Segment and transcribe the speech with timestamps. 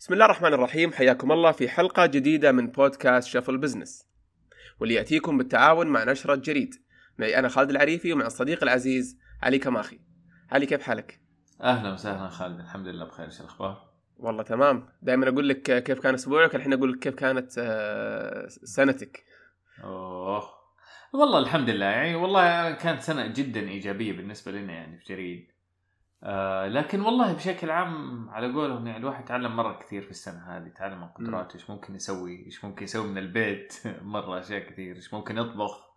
[0.00, 4.08] بسم الله الرحمن الرحيم حياكم الله في حلقة جديدة من بودكاست سوالف business.
[4.80, 6.74] واللي يأتيكم بالتعاون مع نشرة جريد.
[7.18, 10.00] معي أنا خالد العريفي ومع الصديق العزيز علي كماخي.
[10.50, 11.20] علي كيف حالك؟
[11.62, 14.88] أهلا وسهلا خالد الحمد لله بخير إيش الأخبار؟ والله تمام.
[15.02, 19.24] دائما أقول لك كيف كان أسبوعك الحين أقول لك كيف كانت آه، سنتك.
[19.84, 20.42] أوه.
[21.12, 25.48] والله الحمد لله يعني والله كانت سنة جدا إيجابية بالنسبة لنا يعني في جريد.
[26.24, 30.68] آه لكن والله بشكل عام على قولهم يعني الواحد تعلم مرة كثير في السنة هذه
[30.68, 35.14] تعلم عن قدراته إيش ممكن يسوي إيش ممكن يسوي من البيت مرة أشياء كثير إيش
[35.14, 35.90] ممكن يطبخ.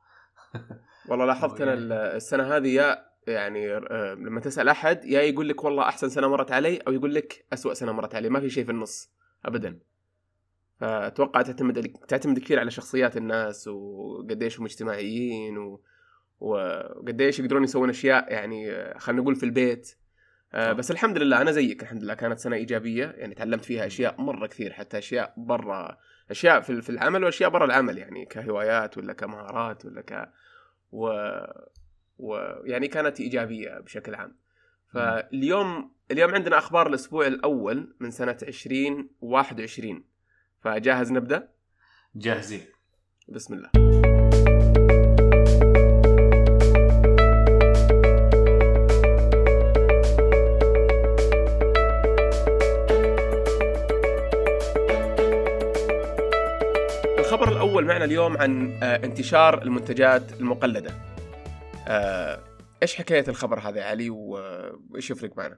[1.10, 5.64] والله لاحظت أنا ال- السنة هذه يا يعني آه، لما تسأل أحد يا يقول لك
[5.64, 8.64] والله أحسن سنة مرت علي أو يقول لك أسوأ سنة مرت علي ما في شيء
[8.64, 9.12] في النص
[9.46, 9.80] أبدا.
[10.80, 15.82] فأتوقع تعتمد تعتمد كثير على شخصيات الناس وقديش هم اجتماعيين و...
[16.40, 19.96] وقديش يقدرون يسوون أشياء يعني آه، خلينا نقول في البيت.
[20.56, 20.78] آه، صح.
[20.78, 24.48] بس الحمد لله أنا زيك الحمد لله كانت سنة إيجابية يعني تعلمت فيها أشياء مرة
[24.48, 25.98] كثير حتى أشياء برا
[26.32, 30.30] أشياء في في العمل وأشياء برا العمل يعني كهوايات ولا كمهارات ولا ك
[30.92, 31.10] و...
[32.18, 34.36] ويعني كانت إيجابية بشكل عام.
[34.94, 40.04] فاليوم اليوم عندنا أخبار الأسبوع الأول من سنة 2021
[40.62, 41.50] فجاهز نبدأ؟
[42.16, 42.66] جاهزين.
[43.28, 43.83] بسم الله.
[57.84, 60.92] الأول معنا اليوم عن آه، انتشار المنتجات المقلدة.
[61.88, 62.44] آه،
[62.82, 65.58] إيش حكاية الخبر هذا يا علي؟ و- وإيش يفرق معنا؟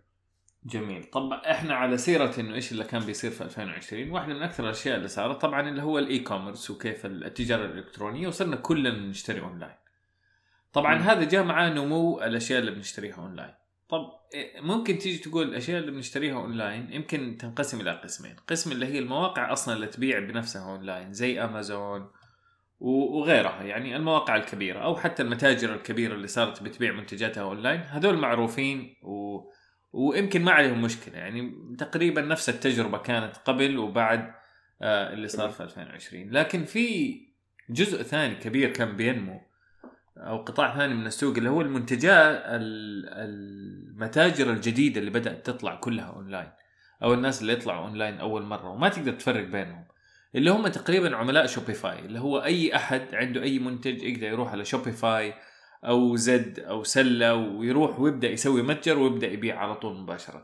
[0.66, 1.04] جميل.
[1.04, 4.98] طبعا إحنا على سيرة إنه إيش اللي كان بيصير في 2020 واحدة من أكثر الأشياء
[4.98, 9.76] اللي صارت طبعا اللي هو ال e-commerce وكيف التجارة الإلكترونية وصرنا كلنا نشتري أونلاين.
[10.74, 11.02] طبعا مم.
[11.02, 13.54] هذا جاء معاه نمو الأشياء اللي بنشتريها أونلاين.
[13.90, 18.36] طب إيه، ممكن تيجي تقول الأشياء اللي بنشتريها أونلاين يمكن تنقسم إلى قسمين.
[18.48, 22.10] قسم اللي هي المواقع أصلا اللي تبيع بنفسها أونلاين زي أمازون
[22.80, 27.80] وغيرها يعني المواقع الكبيرة أو حتى المتاجر الكبيرة اللي صارت بتبيع منتجاتها أونلاين.
[27.80, 29.42] هذول معروفين و...
[29.94, 34.34] ويمكن ما عليهم مشكلة يعني تقريبا نفس التجربة كانت قبل وبعد
[34.82, 37.16] آه، اللي صار في 2020 لكن في
[37.70, 39.42] جزء ثاني كبير كان بينمو
[40.18, 46.06] أو قطاع ثاني من السوق اللي هو المنتجات ال- المتاجر الجديدة اللي بدأت تطلع كلها
[46.06, 46.50] أونلاين
[47.04, 49.86] أو الناس اللي يطلعوا أونلاين أول مرة وما تقدر تفرق بينهم
[50.36, 54.66] اللي هم تقريبا عملاء Shopify اللي هو أي أحد عنده أي منتج يقدر يروح على
[54.66, 55.34] Shopify
[55.86, 60.44] أو زد أو سلة ويروح ويبدأ يسوي متجر ويبدأ يبيع على طول مباشرة.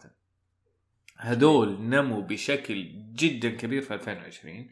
[1.17, 4.71] هذول نموا بشكل جدا كبير في 2020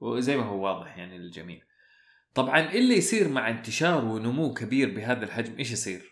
[0.00, 1.60] وزي ما هو واضح يعني للجميع.
[2.34, 6.10] طبعا اللي يصير مع انتشار ونمو كبير بهذا الحجم إيش يصير؟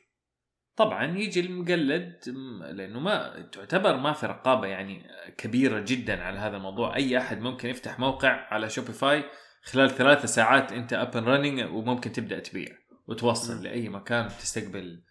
[0.77, 5.07] طبعا يجي المقلد م- لأنه ما تعتبر ما في رقابة يعني
[5.39, 6.97] كبيرة جدا على هذا الموضوع.
[6.97, 9.25] أي أحد ممكن يفتح موقع على شوبيفاي
[9.63, 12.69] خلال ثلاثة ساعات أنت up running وممكن تبدأ تبيع
[13.07, 13.63] وتوصل مم.
[13.63, 15.03] لأي مكان وتستقبل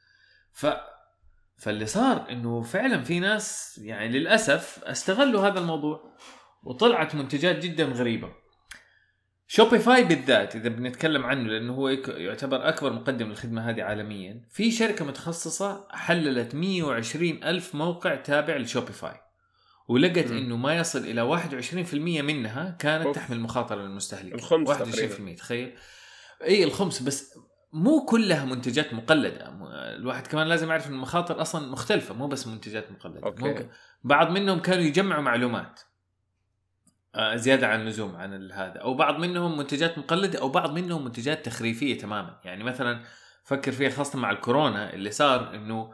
[0.53, 0.65] ف
[1.57, 6.15] فاللي صار إنه فعلا في ناس يعني للأسف استغلوا هذا الموضوع
[6.63, 8.31] وطلعت منتجات جدا غريبة.
[9.47, 14.41] Shopify بالذات إذا بنتكلم عنه لأنه هو يعتبر أكبر مقدم للخدمة هذه عالميا.
[14.51, 19.13] في شركة متخصصة حللت 120 ألف موقع تابع ل Shopify.
[19.89, 20.37] ولقت مم.
[20.37, 23.15] إنه ما يصل إلى 21% منها كانت أوف.
[23.15, 25.73] تحمل مخاطرة للمستهلك الخمس 21% تخيل.
[26.43, 27.39] إي الخمس بس
[27.73, 29.49] مو كلها منتجات مقلدة.
[29.51, 33.21] م- الواحد كمان لازم يعرف إن المخاطر أصلا مختلفة مو بس منتجات مقلدة.
[33.23, 33.43] أوكي.
[33.43, 33.67] ممكن
[34.03, 35.79] بعض منهم كانوا يجمعوا معلومات.
[37.35, 38.79] زيادة عن اللزوم عن هذا.
[38.79, 42.39] أو بعض منهم منتجات مقلدة أو بعض منهم منتجات تخريفية تماما.
[42.43, 43.03] يعني مثلا
[43.43, 45.93] فكر فيها خاصة مع الكورونا اللي صار إنه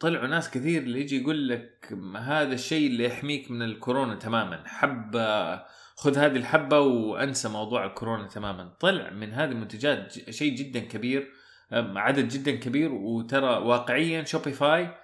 [0.00, 4.62] طلعوا ناس كثير اللي يجي يقول لك هذا الشيء اللي يحميك من الكورونا تماما.
[4.66, 5.56] حبة
[5.96, 8.72] خذ هذه الحبة وأنسى موضوع الكورونا تماما.
[8.80, 11.32] طلع من هذه المنتجات شيء جدا كبير
[11.72, 12.92] أم، عدد جدا كبير.
[12.92, 14.94] وترى واقعيا شوبيفاي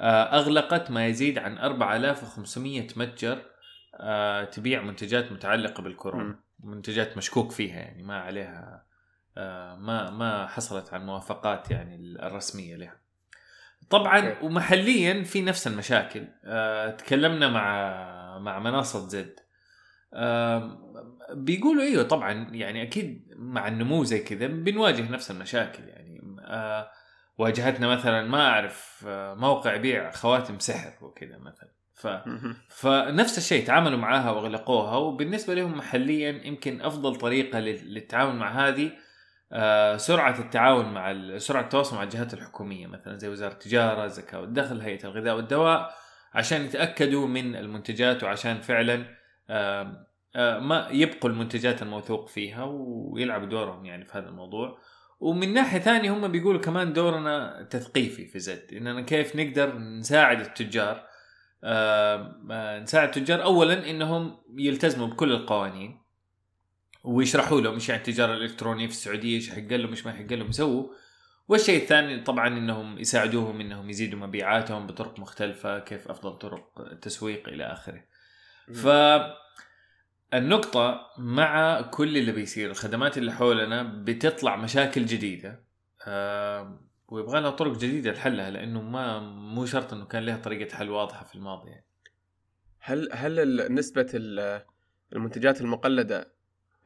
[0.00, 3.53] آه، أغلقت ما يزيد عن 4500 متجر.
[4.00, 6.40] آه، تبيع منتجات متعلقة بالكورونا.
[6.60, 8.86] منتجات مشكوك فيها يعني ما عليها
[9.36, 13.00] آه، ما ما حصلت على الموافقات يعني الرسمية لها.
[13.90, 14.36] طبعا.
[14.42, 16.28] ومحليا في نفس المشاكل.
[16.44, 19.40] آه، تكلمنا مع مع منصة زد.
[21.30, 26.36] بيقولوا إيوه طبعا يعني أكيد مع النمو زي كذا بنواجه نفس المشاكل يعني.
[26.40, 26.90] آه،
[27.38, 29.04] واجهتنا مثلا ما أعرف
[29.38, 31.70] موقع يبيع خواتم سحر وكذا مثلا.
[31.94, 32.06] ف.
[32.68, 38.90] فنفس الشيء تعاملوا معاها واغلقوها وبالنسبة لهم محليا يمكن أفضل طريقة لل- للتعامل مع هذه
[39.52, 44.80] آه، سرعة التعاون مع سرعة التواصل مع الجهات الحكومية مثلا زي وزارة التجارة، الزكاه والدخل،
[44.80, 45.90] هيئة الغذاء والدواء
[46.34, 49.04] عشان يتأكدوا من المنتجات وعشان فعلا
[49.50, 50.04] آه،
[50.58, 54.78] ما يبقوا المنتجات الموثوق فيها ويلعبوا دورهم يعني في هذا الموضوع
[55.20, 61.06] ومن ناحية ثانية هم بيقولوا كمان دورنا تثقيفي في زد إننا كيف نقدر نساعد التجار
[62.82, 63.42] نساعد التجار.
[63.42, 66.02] اولا إنهم يلتزموا بكل القوانين
[67.04, 70.48] ويشرحوا لهم إيش يعني التجارة الإلكترونية في السعودية إيش حق لهم إيش ما حق لهم
[70.48, 70.88] يسووا.
[71.48, 77.64] والشيء الثاني طبعا إنهم يساعدوهم إنهم يزيدوا مبيعاتهم بطرق مختلفة كيف أفضل طرق التسويق إلى
[77.64, 78.04] آخره.
[78.74, 78.88] ف
[80.34, 85.64] النقطة مع كل اللي بيصير الخدمات اللي حولنا بتطلع مشاكل جديدة.
[86.06, 90.90] آه ويبغى لها طرق جديدة لحلها لأنه ما مو شرط إنه كان لها طريقة حل
[90.90, 91.84] واضحة في الماضي يعني.
[92.80, 93.40] هل هل
[94.14, 94.62] ال-
[95.12, 96.32] المنتجات المقلدة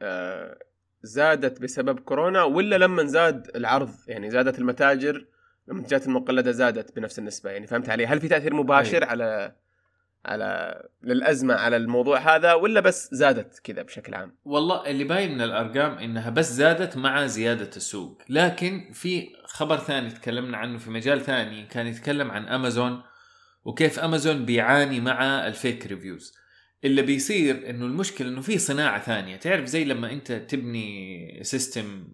[0.01, 0.59] آه،
[1.03, 5.25] زادت بسبب كورونا ولا لما زاد العرض يعني زادت المتاجر
[5.69, 9.07] المنتجات المقلدة زادت بنفس النسبة يعني فهمت علي هل في تأثير مباشر أيوة.
[9.07, 9.55] على
[10.25, 15.41] على للأزمة على الموضوع هذا ولا بس زادت كذا بشكل عام والله اللي باين من
[15.41, 21.21] الأرقام إنها بس زادت مع زيادة السوق لكن في خبر ثاني تكلمنا عنه في مجال
[21.21, 23.01] ثاني كان يتكلم عن أمازون
[23.65, 26.33] وكيف أمازون بيعاني مع ال fake reviews
[26.83, 32.07] اللي بيصير إنه المشكلة إنه في صناعة ثانية تعرف زي لما أنت تبني system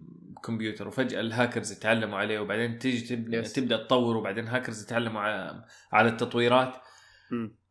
[0.44, 3.16] كمبيوتر وفجأة الهاكرز يتعلموا عليه وبعدين تيجي.
[3.42, 5.20] تبدأ تطور وبعدين هاكرز يتعلموا
[5.92, 6.74] على التطويرات.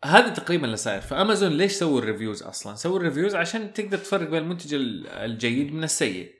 [0.06, 3.98] هذا تقريبا اللي صاير فأمازون ليش سووا ال reviews أصلا؟ سووا ال reviews عشان تقدر
[3.98, 6.32] تفرق بين المنتج ال- الجيد من السيء.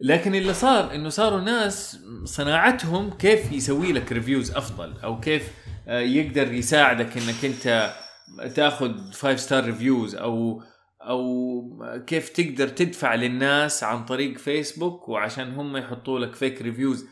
[0.00, 5.48] لكن اللي صار إنه صاروا ناس صناعتهم كيف يسوي لك reviews أفضل أو كيف
[5.88, 7.92] آه، يقدر يساعدك إنك أنت
[8.54, 10.62] تأخذ 5 star reviews أو
[11.02, 17.06] أو كيف تقدر تدفع للناس عن طريق فيسبوك وعشان هم يحطوا لك fake reviews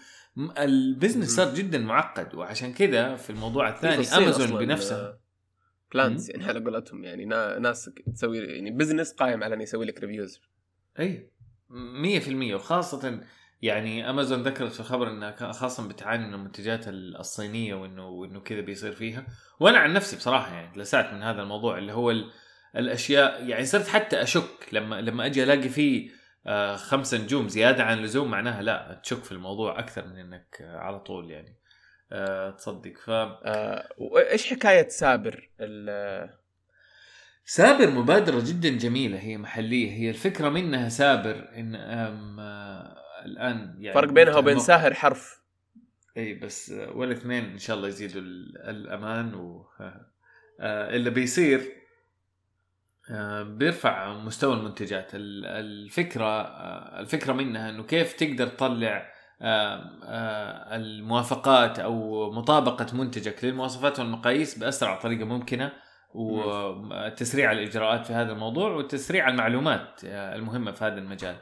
[0.58, 5.18] ال business صار جدا معقد وعشان كذا في الموضوع الثاني امازون بنفسها
[5.94, 10.00] plans يعني على قولتهم يعني نا- ناس تسوي يعني business قائم على إنه يسوي لك
[10.00, 10.40] reviews
[11.00, 11.30] اي
[11.70, 13.20] 100% وخاصة
[13.62, 18.60] يعني امازون ذكرت في الخبر انها خاصة بتعاني من المنتجات ال- الصينية وإنه وإنه كذا
[18.60, 19.26] بيصير فيها.
[19.60, 22.30] وأنا عن نفسي بصراحة يعني لسعت من هذا الموضوع اللي هو ال-
[22.76, 26.10] الأشياء يعني صرت حتى أشك لما لما أجي ألاقي فيه
[26.76, 31.00] خمسة نجوم زيادة عن اللزوم معناها لا تشك في الموضوع أكثر من إنك آه على
[31.00, 31.56] طول يعني.
[32.12, 32.92] آه تصدق.
[33.04, 35.50] ف آه وايش حكاية سابر؟
[37.44, 39.90] سابر مبادرة جدا جميلة هي محلية.
[39.92, 45.38] هي الفكرة منها سابر إن أم آه الآن يعني فرق بينها وبين ساهر حرف.
[46.16, 49.66] إي بس آه، والاثنين إن شاء الله يزيدوا ال- الأمان و
[50.60, 51.77] آه، اللي بيصير آه،
[53.42, 59.12] بيرفع مستوى المنتجات ال- الفكرة آه، الفكرة منها إنه كيف تقدر تطلع
[59.42, 65.72] آه، آه، الموافقات أو مطابقة منتجك للمواصفات والمقاييس بأسرع طريقة ممكنة
[66.14, 71.36] وتسريع الإجراءات في هذا الموضوع وتسريع المعلومات آه، المهمة في هذا المجال.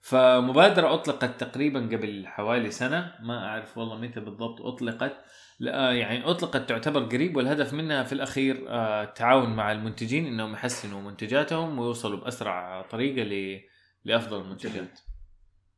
[0.00, 3.14] فمبادرة أطلقت تقريبا قبل حوالي سنة.
[3.22, 5.16] ما أعرف والله متى بالضبط أطلقت.
[5.58, 11.00] لا يعني أطلقت تعتبر قريب والهدف منها في الأخير آه، التعاون مع المنتجين إنهم يحسنوا
[11.00, 13.60] منتجاتهم ويوصلوا بأسرع طريقة.
[14.04, 15.00] لأفضل المنتجات.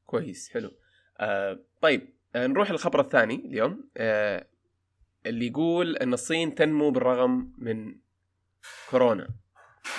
[0.06, 0.70] كويس حلو.
[1.20, 3.90] آه طيب آه نروح للخبر الثاني اليوم.
[3.96, 4.46] آه
[5.26, 7.96] اللي يقول إن الصين تنمو بالرغم من
[8.90, 9.28] كورونا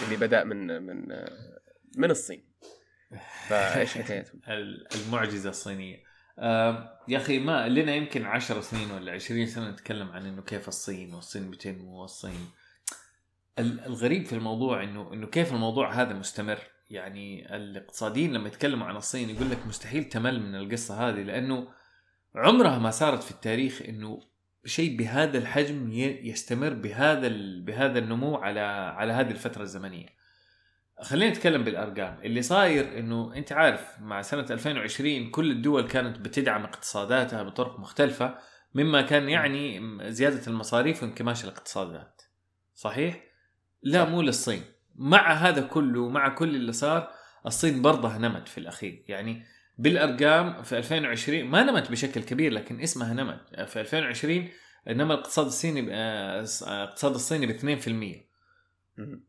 [0.05, 1.59] اللي بدأ من من آه
[1.97, 2.52] من الصين.
[3.49, 6.03] فايش حكايتهم؟ ال- المعجزة الصينية.
[6.39, 10.67] آه، يا أخي ما لنا يمكن عشر سنين ولا عشرين سنة نتكلم عن إنه كيف
[10.67, 12.49] الصين والصين بتنمو والصين.
[13.59, 16.57] ال- الغريب في الموضوع إنه إنه كيف الموضوع هذا مستمر.
[16.89, 21.67] يعني الاقتصاديين لما يتكلموا عن الصين يقول لك مستحيل تمل من القصة هذه لأنه
[22.35, 24.19] عمرها ما صارت في التاريخ إنه
[24.65, 28.59] شيء بهذا الحجم ي- يستمر بهذا ال- بهذا النمو على
[28.97, 30.07] على هذه الفترة الزمنية.
[31.01, 32.19] خلينا نتكلم بالأرقام.
[32.23, 38.37] اللي صاير إنه أنت عارف مع سنة 2020 كل الدول كانت بتدعم اقتصاداتها بطرق مختلفة
[38.73, 39.81] مما كان يعني
[40.11, 42.21] زيادة المصاريف وانكماش الاقتصادات.
[42.75, 43.23] صحيح؟
[43.83, 44.61] لا مو للصين.
[44.95, 47.11] مع هذا كله مع كل اللي صار
[47.45, 49.03] الصين برضه نمت في الأخير.
[49.07, 49.43] يعني
[49.77, 53.69] بالأرقام في 2020 ما نمت بشكل كبير لكن اسمها نمت.
[53.69, 54.49] في 2020
[54.87, 58.23] نما الاقتصاد الصيني آه، اقتصاد الصيني ب 2% مم.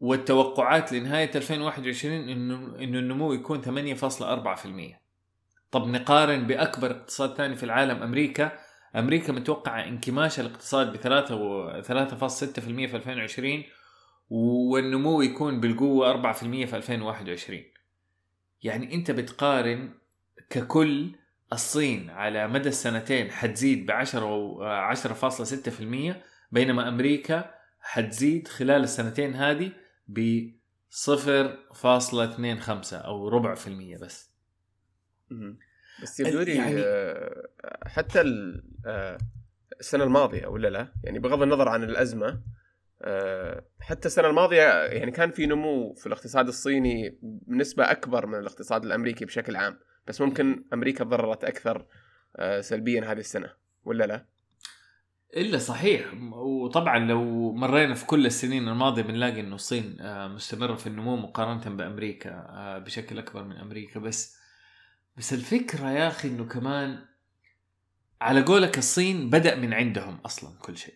[0.00, 4.96] والتوقعات لنهاية 2021 انه إنه النمو يكون 8.4%.
[5.70, 8.58] طب نقارن بأكبر اقتصاد ثاني في العالم أمريكا،
[8.96, 13.64] أمريكا متوقعة انكماش الاقتصاد ب 3 و 3.6% في 2020
[14.30, 17.62] والنمو يكون بالقوة 4% في 2021.
[18.62, 19.90] يعني أنت بتقارن
[20.50, 21.14] ككل
[21.52, 26.14] الصين على مدى السنتين حتزيد ب 10 و 10.6%
[26.52, 27.53] بينما أمريكا
[27.86, 29.72] حتزيد خلال السنتين هذه
[30.08, 30.48] ب
[30.90, 34.30] 0.25 أو ربع في المية بس.
[36.02, 37.48] بس يبدو لي يعني- آه،
[37.86, 38.22] حتى
[38.86, 39.18] آه،
[39.80, 42.42] السنة الماضية ولا لا يعني بغض النظر عن الأزمة
[43.02, 48.84] آه، حتى السنة الماضية يعني كان في نمو في الاقتصاد الصيني بنسبة أكبر من الاقتصاد
[48.84, 51.86] الأمريكي بشكل عام بس ممكن أمريكا تضررت أكثر
[52.36, 53.50] آه، سلبيا هذه السنة
[53.84, 54.26] ولا لا؟
[55.36, 56.14] إلا صحيح.
[56.32, 61.76] وطبعا لو مرينا في كل السنين الماضية بنلاقي إنه الصين آه، مستمرة في النمو مقارنة
[61.76, 64.00] بأمريكا آه، بشكل أكبر من أمريكا.
[64.00, 64.36] بس
[65.16, 67.04] بس الفكرة يا أخي إنه كمان
[68.20, 70.94] على قولك الصين بدأ من عندهم أصلا كل شيء.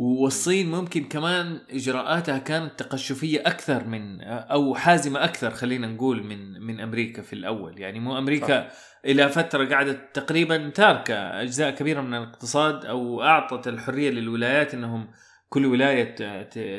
[0.00, 6.80] والصين ممكن كمان إجراءاتها كانت تقشفية أكثر من أو حازمة أكثر خلينا نقول من من
[6.80, 7.80] أمريكا في الأول.
[7.80, 8.70] يعني مو أمريكا
[9.04, 15.10] إلى فترة قعدت تقريبا تاركة أجزاء كبيرة من الاقتصاد أو أعطت الحرية للولايات إنهم
[15.48, 16.14] كل ولاية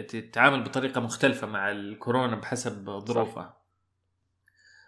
[0.02, 3.58] تتعامل بطريقة مختلفة مع الكورونا بحسب ظروفها.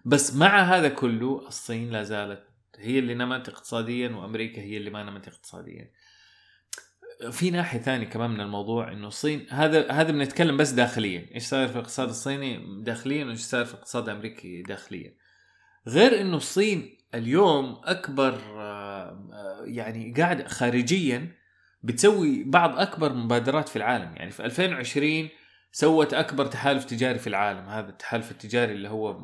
[0.06, 2.44] بس مع هذا كله الصين لا زالت
[2.78, 5.92] هي اللي نمت اقتصاديا وأمريكا هي اللي ما نمت اقتصاديا.
[7.30, 11.68] في ناحية ثانية كمان من الموضوع إنه الصين هذا هذا بنتكلم بس داخليا إيش صاير
[11.68, 15.14] في الاقتصاد الصيني داخليا وإيش صاير في الاقتصاد الأمريكي داخليا.
[15.88, 21.32] غير إنه الصين اليوم أكبر آه، يعني قاعد خارجيا
[21.84, 24.16] بتسوي بعض أكبر مبادرات في العالم.
[24.16, 25.30] يعني في 2020
[25.72, 27.70] سوت أكبر تحالف تجاري في العالم.
[27.70, 29.18] هذا التحالف التجاري اللي هو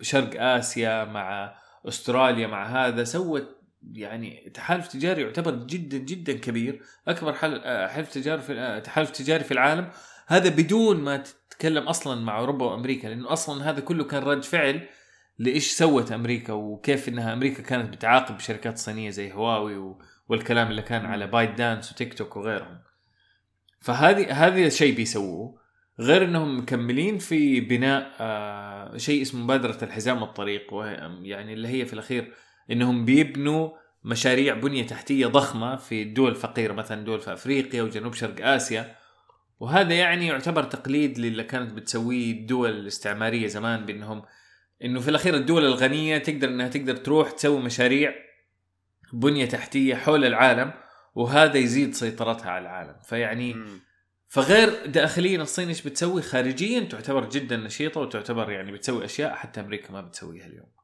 [0.00, 1.54] شرق آسيا مع
[1.88, 3.55] أستراليا مع هذا سوت
[3.92, 9.44] يعني تحالف تجاري يعتبر جدا جدا كبير أكبر آه، حلف تجاري في آه، تحالف تجاري
[9.44, 9.90] في العالم
[10.26, 14.88] هذا بدون ما تتكلم أصلا مع أوروبا وأمريكا لأنه أصلا هذا كله كان رد فعل
[15.38, 19.96] لإيش سوت أمريكا وكيف إنها أمريكا كانت بتعاقب شركات صينية زي هواوي.
[20.28, 22.78] والكلام اللي كان على بايت دانس وتيك توك وغيرهم
[23.80, 25.58] فهذه هذا الشيء بيسووه
[26.00, 30.74] غير إنهم مكملين في بناء آه شيء اسمه مبادرة الحزام والطريق
[31.22, 32.32] يعني اللي هي في الأخير
[32.70, 33.70] إنهم بيبنوا
[34.04, 38.96] مشاريع بنية تحتية ضخمة في الدول الفقيره مثلا دول في أفريقيا وجنوب شرق آسيا.
[39.60, 44.22] وهذا يعني يعتبر تقليد للي كانت بتسويه الدول الاستعمارية زمان بإنهم
[44.84, 48.14] إنه في الأخير الدول الغنية تقدر إنها تقدر تروح تسوي مشاريع
[49.12, 50.72] بنية تحتية حول العالم
[51.14, 52.96] وهذا يزيد سيطرتها على العالم.
[53.04, 53.56] فيعني.
[54.28, 59.92] فغير داخليا الصين إيش بتسوي؟ خارجيا تعتبر جدا نشيطة وتعتبر يعني بتسوي أشياء حتى أمريكا
[59.92, 60.75] ما بتسويها اليوم.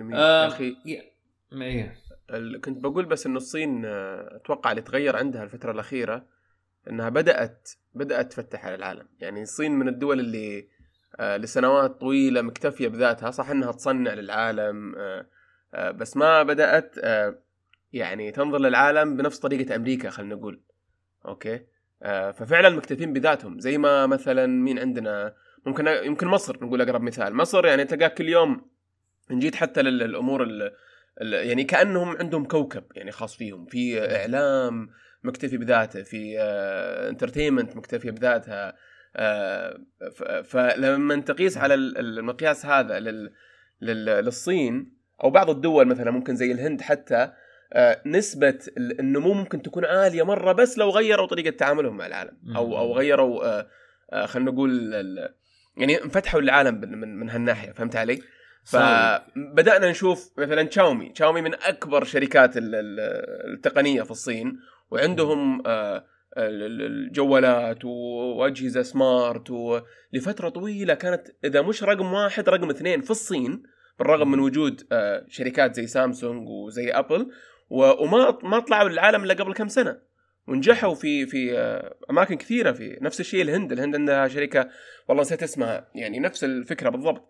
[0.00, 0.76] جميل آه، أخي.
[2.30, 6.26] ال- كنت بقول بس إنه الصين آه، أتوقع اللي تغير عندها الفترة الأخيرة
[6.90, 9.08] إنها بدأت بدأت تفتح على العالم.
[9.20, 10.68] يعني الصين من الدول اللي
[11.20, 13.30] آه، لسنوات طويلة مكتفية بذاتها.
[13.30, 15.26] صح إنها تصنع للعالم آه،
[15.74, 16.96] آه، بس ما بدأت
[17.92, 20.60] يعني تنظر للعالم بنفس طريقة أمريكا خلينا نقول.
[21.26, 21.60] okay؟
[22.32, 23.58] ففعلا مكتفين بذاتهم.
[23.58, 25.34] زي ما مثلا مين عندنا؟
[25.66, 27.34] ممكن يمكن مصر نقول أقرب مثال.
[27.34, 28.69] مصر يعني تلقاك كل يوم
[29.30, 30.72] ان جيت حتى لل- للأمور ال-
[31.22, 34.88] يعني كأنهم عندهم كوكب يعني خاص فيهم في إعلام
[35.24, 36.38] مكتفي بذاته في
[37.10, 38.76] entertainment مكتفية بذاتها
[39.16, 39.78] آه،
[40.44, 43.32] فلما تقيس على ال- المقياس هذا لل
[43.80, 44.92] لل- للصين
[45.24, 47.32] أو بعض الدول مثلا ممكن زي الهند حتى
[47.72, 52.36] آه، نسبة ال- النمو ممكن تكون عالية مرة بس لو غيروا طريقة تعاملهم مع العالم
[52.56, 52.92] أو أو مم.
[52.98, 53.66] غيروا آه،
[54.12, 54.92] آه، خلينا نقول
[55.76, 58.18] يعني انفتحوا للعالم من من- من هالناحية فهمت علي؟
[58.70, 63.00] فبدانا نشوف مثلا تشاومي تشاومي من أكبر شركات ال- ال-
[63.54, 64.58] التقنية في الصين
[64.90, 66.04] وعندهم آه،
[66.38, 73.10] ال- ال- الجوالات وأجهزة سمارت ولفتره طويلة كانت إذا مش رقم واحد رقم اثنين في
[73.10, 73.62] الصين
[73.98, 77.30] بالرغم من وجود آه، شركات زي سامسونج وزي ابل
[77.70, 80.10] وما ما طلعوا للعالم إلا قبل كم سنة.
[80.48, 83.72] ونجحوا في في آه، أماكن كثيرة في نفس الشيء الهند.
[83.72, 84.68] الهند عندها شركة
[85.08, 87.28] والله نسيت اسمها يعني نفس الفكرة بالضبط.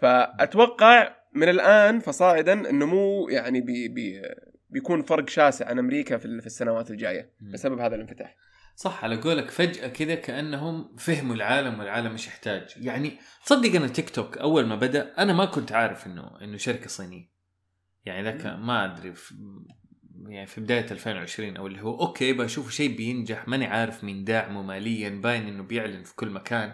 [0.00, 4.22] فأتوقع من الآن فصاعدا النمو يعني بي بي
[4.70, 7.32] بيكون فرق شاسع عن أمريكا في السنوات الجاية.
[7.52, 8.36] بسبب هذا الانفتاح.
[8.76, 12.74] صح على قولك فجأة كذا كأنهم فهموا العالم والعالم مش يحتاج.
[12.76, 16.88] يعني تصدق أنا تيك توك أول ما بدأ أنا ما كنت عارف إنه إنه شركة
[16.88, 17.30] صينية.
[18.04, 19.34] يعني ذاك ما أدري في
[20.28, 24.62] يعني في بداية 2020 أو اللي هو okay بشوف شيء بينجح ماني عارف مين داعمه
[24.62, 26.72] ماليا باين إنه بيعلن في كل مكان.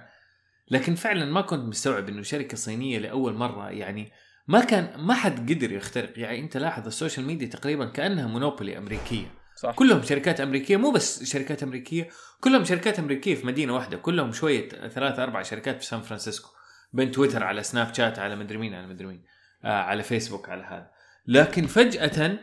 [0.70, 4.12] لكن فعلا ما كنت مستوعب إنه شركة صينية لأول مرة يعني
[4.48, 6.18] ما كان ما حد قدر يخترق.
[6.18, 9.26] يعني أنت لاحظ ال social media تقريبا كأنها monopoly أمريكية.
[9.56, 9.74] صح.
[9.74, 12.08] كلهم شركات أمريكية مو بس شركات أمريكية
[12.40, 13.96] كلهم شركات أمريكية في مدينة واحدة.
[13.96, 16.48] كلهم شوية ثلاث أربع شركات في سان فرانسيسكو.
[16.92, 19.22] بين تويتر على سناب شات على مدري مين على مدري مين
[19.64, 20.90] آه على فيسبوك على هذا.
[21.26, 22.38] لكن فجأة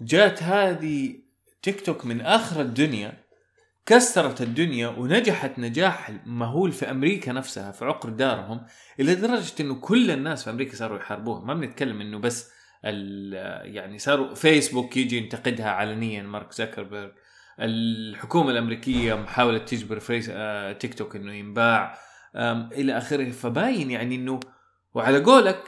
[0.00, 1.14] جات هذه
[1.62, 3.23] تيك توك من آخر الدنيا.
[3.86, 8.66] كسرت الدنيا ونجحت نجاح مهول في أمريكا نفسها في عقر دارهم
[9.00, 11.44] إلى درجة إنه كل الناس في أمريكا صاروا يحاربوها.
[11.44, 12.50] ما بنتكلم إنه بس
[12.82, 17.12] يعني صاروا فيسبوك يجي ينتقدها علنيا مارك زكربرج
[17.60, 21.98] الحكومة الأمريكية محاولة تجبر فيس آه تيك توك إنه ينباع
[22.72, 23.30] إلى آخره.
[23.30, 24.40] فباين يعني إنه
[24.94, 25.62] وعلى قولك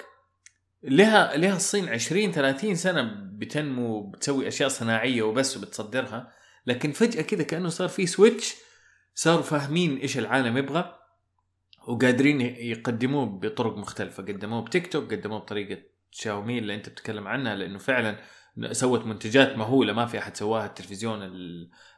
[0.82, 6.32] لها لها الصين 20 30 سنة بتنمو بتسوي أشياء صناعية وبس وبتصدرها.
[6.66, 8.54] لكن فجأة كذا كأنه صار في switch
[9.14, 10.99] صاروا فاهمين إيش العالم يبغى
[11.88, 14.23] وقادرين يقدموه بطرق مختلفة.
[14.23, 18.18] قدموه بتيك توك قدموه بطريقة شاومي اللي أنت بتتكلم عنها لأنه فعلا
[18.73, 21.18] سوت منتجات مهولة ما في أحد سواها التلفزيون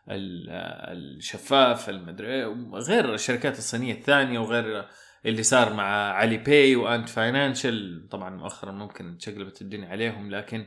[0.08, 4.88] الشفاف المدري غير الشركات الصينية الثانية وغير
[5.26, 10.66] اللي صار مع Alipay و Ant Financial طبعا مؤخرا ممكن تشقلبت الدنيا عليهم لكن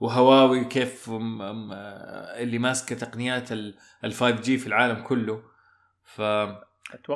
[0.00, 3.74] وهواوي كيف اللي ماسكة تقنيات ال
[4.04, 5.42] 5 G في العالم كله.
[6.04, 6.22] ف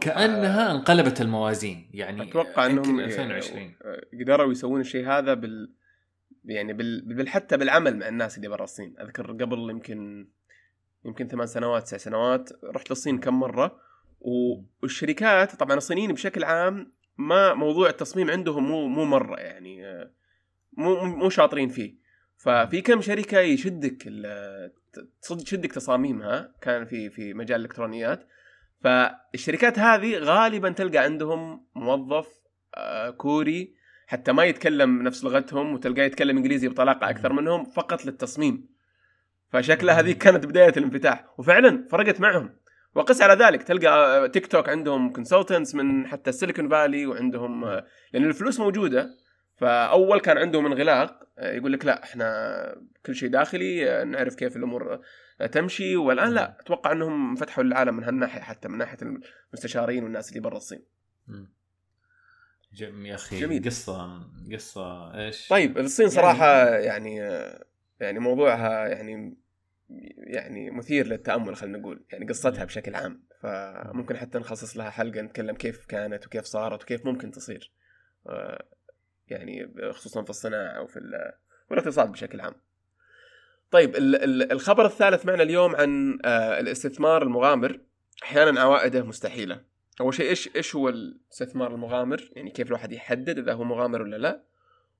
[0.00, 1.90] كأنها انقلبت الموازين.
[1.94, 3.74] يعني أتوقع إنهم 2020
[4.20, 5.72] قدروا يسوون الشيء هذا بال
[6.44, 7.14] يعني بال...
[7.14, 7.28] بال...
[7.28, 8.94] حتى بالعمل مع الناس اللي برا الصين.
[9.00, 10.28] أذكر قبل يمكن
[11.04, 13.78] يمكن ثمان سنوات تسع سنوات رحت للصين كم مرة.
[14.82, 19.82] والشركات طبعا الصينيين بشكل عام ما موضوع التصميم عندهم مو مو مرة يعني
[20.72, 22.01] مو مو شاطرين فيه.
[22.42, 24.08] ففي كم شركة يشدك
[25.20, 28.28] صدق تشدك تصاميمها؟ كان في في مجال الإلكترونيات.
[28.80, 32.28] فالشركات هذه غالبا تلقى عندهم موظف
[32.74, 33.74] آه، كوري
[34.06, 38.68] حتى ما يتكلم نفس لغتهم وتلقاه يتكلم إنجليزي بطلاقة أكثر منهم فقط للتصميم.
[39.52, 41.24] فشكلها هذه كانت بداية الانفتاح.
[41.38, 42.58] وفعلا فرقت معهم.
[42.94, 43.62] وقس على ذلك.
[43.62, 47.64] تلقى تيك توك عندهم consultants من حتى السيليكون فالي وعندهم
[48.12, 49.22] لأن الفلوس موجودة
[49.62, 55.00] فأول كان عندهم انغلاق يقول لك لا إحنا كل شيء داخلي نعرف كيف الأمور
[55.52, 55.96] تمشي.
[55.96, 58.98] والآن لا أتوقع إنهم فتحوا العالم من هالناحية حتى من ناحية
[59.52, 60.84] المستشارين والناس اللي برا الصين.
[62.80, 63.64] يا أخي جميل.
[63.64, 64.20] قصة
[64.52, 67.16] قصة إيش؟ طيب الصين يعني صراحة يعني
[68.00, 69.36] يعني موضوعها يعني
[70.16, 72.04] يعني مثير للتأمل خلينا نقول.
[72.12, 73.22] يعني قصتها بشكل عام.
[73.40, 77.72] فممكن حتى نخصص لها حلقة نتكلم كيف كانت وكيف صارت وكيف ممكن تصير.
[78.26, 78.64] آه،
[79.28, 81.00] يعني خصوصا في الصناعة وفي
[81.70, 82.54] والاقتصاد بشكل عام.
[83.70, 83.96] طيب
[84.52, 87.80] الخبر الثالث معنا اليوم عن آه، الاستثمار المغامر.
[88.22, 89.60] أحيانا عوائده مستحيلة.
[90.00, 94.16] أول شيء إيش إيش هو الاستثمار المغامر؟ يعني كيف الواحد يحدد إذا هو مغامر ولا
[94.16, 94.42] لا؟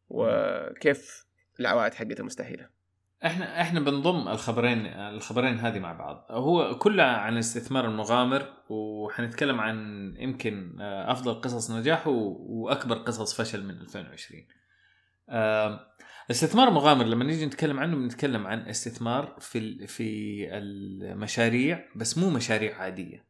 [0.08, 1.26] وكيف
[1.61, 2.81] العوائد حقته مستحيلة؟
[3.26, 6.26] إحنا إحنا بنضم الخبرين الخبرين هذه مع بعض.
[6.30, 9.76] هو كله عن الاستثمار المغامر وحنتكلم عن
[10.18, 14.46] يمكن آه، أفضل قصص نجاح وأكبر قصص فشل من 2020
[16.30, 22.76] الاستثمار المغامر لما نيجي نتكلم عنه بنتكلم عن استثمار في في المشاريع بس مو مشاريع
[22.76, 23.26] عادية.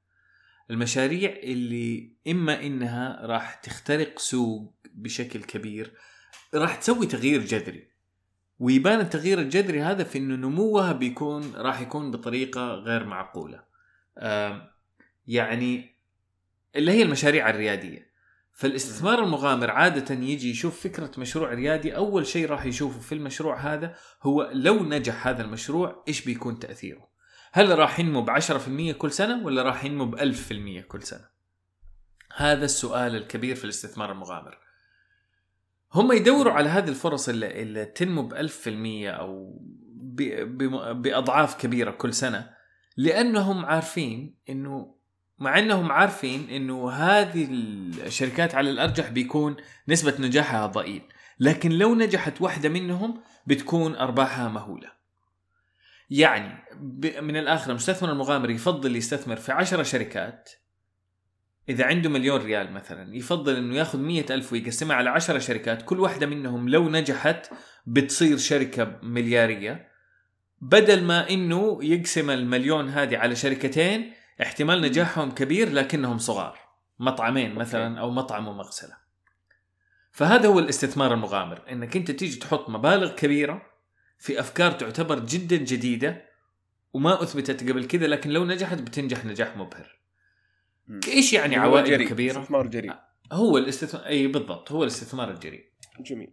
[0.70, 5.92] المشاريع اللي إما إنها راح تخترق سوق بشكل كبير
[6.54, 7.91] راح تسوي تغيير جذري.
[8.62, 13.64] ويبان التغيير الجذري هذا في إنه نموها بيكون راح يكون بطريقة غير معقولة.
[15.26, 15.98] يعني
[16.76, 18.12] اللي هي المشاريع الريادية.
[18.52, 21.96] فالاستثمار المغامر عادة يجي يشوف فكرة مشروع ريادي.
[21.96, 27.08] أول شيء راح يشوفه في المشروع هذا هو لو نجح هذا المشروع إيش بيكون تأثيره؟
[27.52, 31.28] هل راح ينمو ب 10% كل سنة ولا راح ينمو ب 1000% كل سنة؟
[32.36, 34.58] هذا السؤال الكبير في الاستثمار المغامر.
[35.94, 38.48] هم يدوروا على هذه الفرص اللي, اللي تنمو ب 1000%
[39.06, 39.58] أو
[40.94, 42.50] بأضعاف كبيرة كل سنة
[42.96, 44.94] لأنهم عارفين انه
[45.38, 47.48] مع إنهم عارفين إنه هذه
[48.06, 49.56] الشركات على الأرجح بيكون
[49.88, 51.02] نسبة نجاحها ضئيل.
[51.40, 54.92] لكن لو نجحت واحدة منهم بتكون أرباحها مهولة.
[56.10, 56.64] يعني
[57.22, 60.50] من الآخر المستثمر المغامر يفضل يستثمر في عشرة شركات
[61.68, 66.00] إذا عنده مليون ريال مثلا يفضل إنه ياخذ مية ألف ويقسمها على عشرة شركات كل
[66.00, 67.50] واحدة منهم لو نجحت
[67.86, 69.88] بتصير شركة مليارية.
[70.60, 76.58] بدل ما إنه يقسم المليون هذه على شركتين احتمال نجاحهم كبير لكنهم صغار
[76.98, 78.96] مطعمين مثلا أو مطعم ومغسلة.
[80.12, 83.62] فهذا هو الاستثمار المغامر إنك أنت تيجي تحط مبالغ كبيرة
[84.18, 86.24] في أفكار تعتبر جدا جديدة
[86.92, 90.01] وما أثبتت قبل كذا لكن لو نجحت بتنجح نجاح مبهر.
[91.08, 92.04] إيش يعني عوائد جري.
[92.04, 92.92] كبيرة؟ استثمار جريء
[93.32, 95.64] هو الاستثمار أي بالضبط هو الاستثمار الجريء
[96.00, 96.32] جميل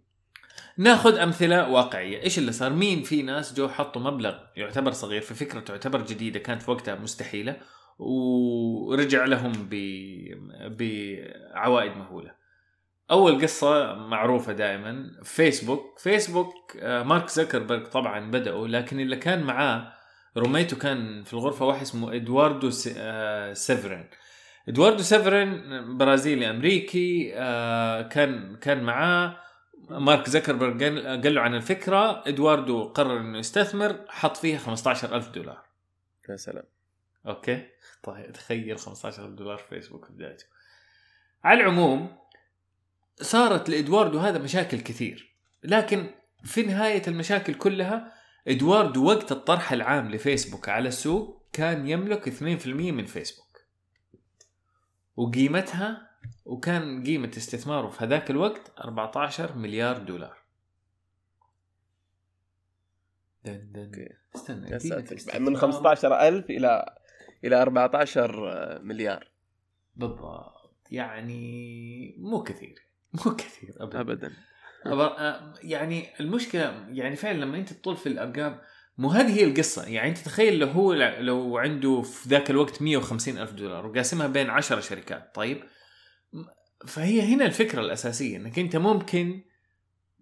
[0.78, 5.34] ناخذ أمثلة واقعية، إيش اللي صار؟ مين في ناس جو حطوا مبلغ يعتبر صغير في
[5.34, 7.58] فكرة تعتبر جديدة كانت في وقتها مستحيلة
[8.00, 9.76] ورجع لهم ب
[10.78, 12.32] بعوائد مهولة.
[13.12, 19.94] أول قصة معروفة دائما فيسبوك، فيسبوك آه، مارك زكربرج طبعا بدأوا لكن اللي كان معاه
[20.38, 24.10] روميته كان في الغرفة واحد اسمه إدواردو آه، سيفرين
[24.68, 29.40] ادواردو سيفرين برازيلي أمريكي آه، كان كان معاه.
[29.90, 32.24] مارك زكربرج قال له عن الفكرة.
[32.28, 35.62] إدواردو قرر إنه يستثمر حط فيها 15000 دولار.
[36.30, 36.64] يا سلام.
[37.28, 37.68] أوكي؟
[38.04, 40.46] طيب تخيل 15000 دولار في فيسبوك في بدايته.
[41.44, 42.18] على العموم
[43.22, 45.36] صارت لإدواردو هذا مشاكل كثير.
[45.64, 46.10] لكن
[46.44, 48.14] في نهاية المشاكل كلها
[48.48, 53.49] إدواردو وقت الطرح العام لفيسبوك على السوق كان يملك 2% من فيسبوك.
[55.20, 56.10] وقيمتها
[56.46, 60.38] وكان قيمة استثماره في هذاك الوقت 14 مليار دولار.
[63.46, 64.10] دن دن.
[64.36, 66.96] استنى استثماره- من 15000 إلى
[67.44, 69.32] إلى 14 مليار.
[69.96, 70.88] بالضبط.
[70.92, 72.88] يعني مو كثير.
[73.26, 74.34] مو كثير ابدا.
[74.86, 75.54] ابدا.
[75.64, 78.62] يعني المشكلة يعني فعلا لما أنت تطول في الأرقام
[79.00, 79.86] مو هذه هي القصة.
[79.86, 84.50] يعني أنت تخيل لو هو لو عنده في ذاك الوقت 150 ألف دولار وقاسمها بين
[84.50, 85.64] 10 شركات طيب؟
[86.88, 89.42] فهي هنا الفكرة الأساسية إنك أنت ممكن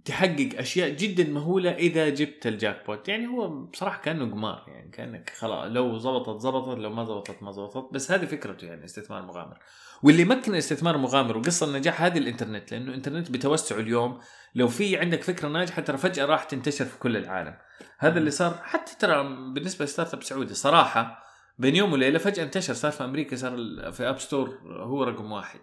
[0.07, 5.33] تحقق أشياء جدا مهولة إذا جبت ال jackpot يعني هو بصراحة كأنه قمار يعني كأنك
[5.37, 9.57] خلاص لو زبطت زبطت لو ما زبطت ما زبطت بس هذه فكرته يعني استثمار مغامر.
[10.03, 14.19] واللي يمكن الاستثمار مغامر وقصة النجاح هذه الإنترنت لأنه الانترنت بتوسعه اليوم.
[14.55, 17.57] لو في عندك فكرة ناجحة ترى فجأة راح تنتشر في كل العالم.
[17.99, 20.53] هذا اللي صار حتى ترى بالنسبة ل startup سعودي.
[20.53, 21.23] صراحة
[21.59, 23.51] بين يوم وليلة فجأة انتشر صار في أمريكا صار
[23.91, 25.59] في App Store هو رقم واحد.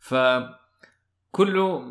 [0.00, 0.14] ف
[1.36, 1.84] كله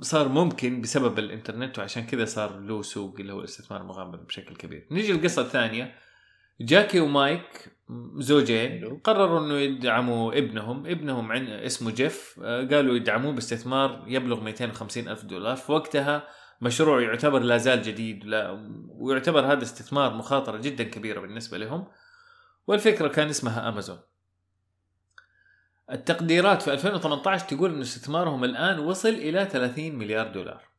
[0.00, 4.86] صار ممكن بسبب الإنترنت وعشان كذا صار له سوق اللي هو الاستثمار المغامر بشكل كبير.
[4.90, 5.94] نيجي القصة الثانية
[6.60, 7.76] جاكي ومايك
[8.18, 9.00] زوجين.
[9.04, 10.86] قرروا إنه يدعموا ابنهم.
[10.86, 12.40] ابنهم عن اسمه جيف.
[12.42, 15.56] آه، قالوا يدعموه باستثمار يبلغ 250 ألف دولار.
[15.56, 16.28] في وقتها
[16.60, 21.86] مشروع يعتبر لا زال جديد لا ويعتبر هذا استثمار مخاطرة جدا كبيرة بالنسبة لهم.
[22.66, 23.98] والفكرة كان اسمها أمازون.
[25.92, 30.70] التقديرات في 2018 تقول أن استثمارهم الآن وصل إلى 30 مليار دولار.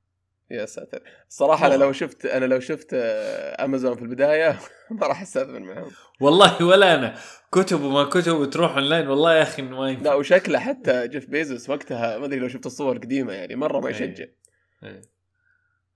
[0.52, 1.02] يا ساتر.
[1.30, 1.74] الصراحه أنا.
[1.76, 4.60] لو شفت أنا لو شفت آه، امازون في البداية
[4.91, 7.15] ما راح استثمر معهم والله ولا أنا.
[7.52, 11.69] كتب وما كتب وتروح أونلاين والله يا أخي ما لا ينفع وشكله حتى جيف بيزوس
[11.69, 14.26] وقتها ما أدري لو شفت الصور قديمه يعني مرة ما يشجع.
[14.84, 15.02] إيه.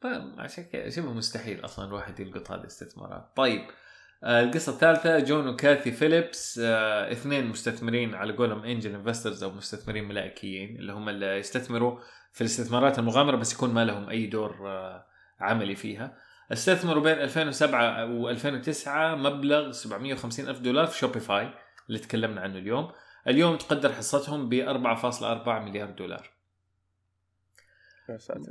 [0.02, 3.32] طيب عشان كذا شبه مستحيل أصلا الواحد يلقط هذه الاستثمارات.
[3.36, 3.85] طيب آه،
[4.26, 10.76] القصة الثالثة جون وكاثي فيليبس آه، اثنين مستثمرين على قولهم angel investors أو مستثمرين ملائكيين
[10.76, 12.00] اللي هم اللي يستثمروا
[12.32, 15.06] في الاستثمارات المغامرة بس يكون ما لهم أي دور آه،
[15.40, 16.18] عملي فيها.
[16.52, 21.54] استثمروا بين 2007 و2009 مبلغ 750 ألف دولار في شوبيفاي
[21.88, 22.92] اللي تكلمنا عنه اليوم.
[23.28, 26.32] اليوم تقدر حصتهم ب 4.4 مليار دولار.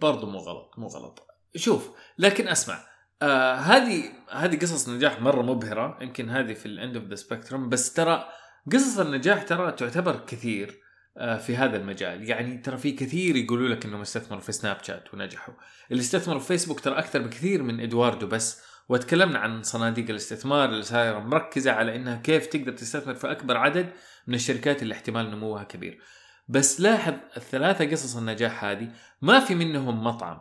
[0.03, 5.99] برضو مو غلط مو غلط شوف لكن أسمع آه هذه هذه قصص نجاح مرة مبهرة.
[6.01, 8.29] يمكن هذه في ال end of the spectrum بس ترى
[8.73, 10.81] قصص النجاح ترى تعتبر كثير
[11.19, 12.31] آه في هذا المجال.
[12.31, 15.55] يعني ترى في كثير يقولوا لك إنهم استثمروا في سناب شات ونجحوا.
[15.91, 18.75] اللي استثمروا في فيسبوك ترى أكثر بكثير من ادواردو بس.
[18.89, 23.93] وتكلمنا عن صناديق الاستثمار اللي صايرة مركزة على إنها كيف تقدر تستثمر في أكبر عدد
[24.27, 26.01] من الشركات اللي احتمال نموها كبير.
[26.49, 28.89] بس لاحظ الثلاثة قصص النجاح هذه
[29.23, 30.41] ما في منهم مطعم.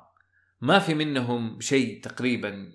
[0.63, 2.71] ما في منهم شيء تقريبا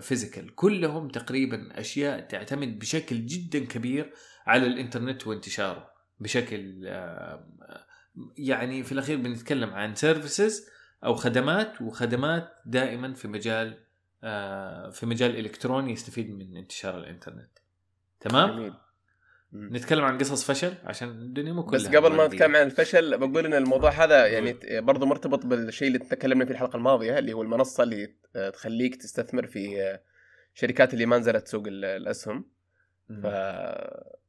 [0.00, 4.12] physical كلهم تقريبا أشياء تعتمد بشكل جدا كبير
[4.46, 7.48] على الإنترنت وانتشاره بشكل آه،
[8.36, 10.68] يعني في الأخير بنتكلم عن services
[11.04, 13.84] أو خدمات وخدمات دائما في مجال
[14.24, 17.58] آه، في مجال إلكتروني يستفيد من انتشار الإنترنت.
[18.20, 18.74] تمام؟ جميل.
[19.54, 22.26] نتكلم عن قصص فشل؟ عشان الدنيا مو كلها بس قبل ما.
[22.26, 26.76] نتكلم عن الفشل بقول إن الموضوع هذا يعني برضه مرتبط بالشيء اللي تكلمنا فيه الحلقة
[26.76, 28.14] الماضية اللي هو المنصة اللي
[28.52, 29.98] تخليك تستثمر في
[30.54, 32.44] شركات اللي ما نزلت سوق ال- الأسهم.
[33.22, 33.26] ف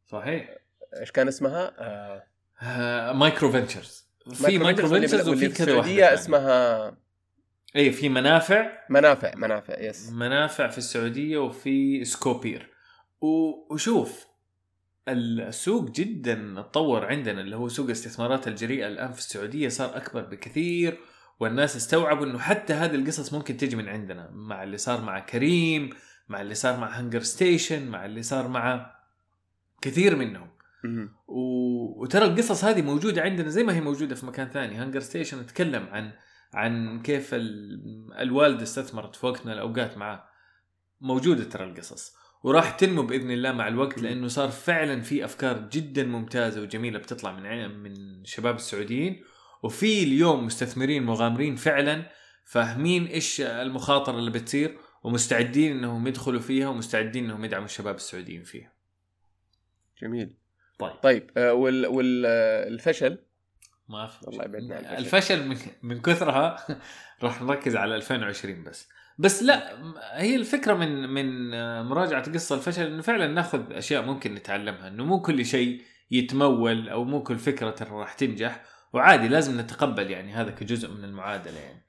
[0.05, 0.57] صحيح.
[0.99, 2.23] إيش كان اسمها؟ آه،
[2.61, 6.13] آه، مايكرو فينتشرز في مايكرو فينتشرز واللي وفي في كذا واحدة السعودية ثانية.
[6.13, 6.97] اسمها
[7.75, 8.71] اي في منافع.
[8.89, 12.69] منافع منافع yes منافع في السعودية وفي سكوبير
[13.21, 14.25] وشوف
[15.07, 18.87] السوق جدا تطور عندنا اللي هو سوق الاستثمارات الجريئة.
[18.87, 20.99] الآن في السعودية صار أكبر بكثير
[21.39, 25.89] والناس استوعبوا إنه حتى هذه القصص ممكن تجي من عندنا مع اللي صار مع كريم
[26.29, 28.95] مع اللي صار مع هنجر ستيشن مع اللي صار مع
[29.81, 30.49] كثير منهم.
[31.27, 32.03] و...
[32.03, 34.75] وترى القصص هذه موجودة عندنا زي ما هي موجودة في مكان ثاني.
[34.75, 36.11] هانجر ستيشن تكلم عن
[36.53, 38.13] عن كيف ال...
[38.19, 40.23] الوالده استثمرت في وقت من الأوقات معاه
[41.01, 42.22] موجودة ترى القصص.
[42.43, 47.31] وراح تنمو بإذن الله مع الوقت لأنه صار فعلا في أفكار جدا ممتازة وجميلة بتطلع
[47.31, 49.23] من عين من شباب السعوديين.
[49.63, 52.11] وفي اليوم مستثمرين مغامرين فعلا
[52.45, 58.73] فاهمين إيش المخاطرة اللي بتصير ومستعدين إنهم يدخلوا فيها ومستعدين إنهم يدعموا الشباب السعوديين فيها.
[60.01, 60.35] جميل.
[60.79, 60.91] طيب.
[61.03, 63.17] طيب آه، وال والفشل
[63.89, 64.97] ما في الله يبعدنا الفشل.
[64.97, 66.65] الفشل من, من كثرها
[67.23, 68.89] راح نركز على 2020 بس.
[69.17, 69.77] بس لا
[70.21, 71.49] هي الفكرة من من
[71.85, 77.03] مراجعة قصة الفشل إنه فعلا ناخذ أشياء ممكن نتعلمها إنه مو كل شيء يتمول أو
[77.03, 81.83] مو كل فكرة ترى راح تنجح وعادي لازم نتقبل يعني هذا كجزء من المعادلة يعني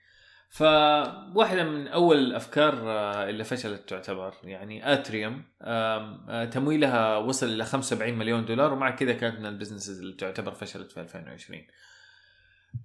[0.50, 5.32] فواحدة من أول الأفكار آه، اللي فشلت تعتبر يعني آتريوم
[5.62, 10.16] آم، آه، تمويلها وصل إلى 75 مليون دولار ومع كذا كانت من ال businesses اللي
[10.16, 11.60] تعتبر فشلت في 2020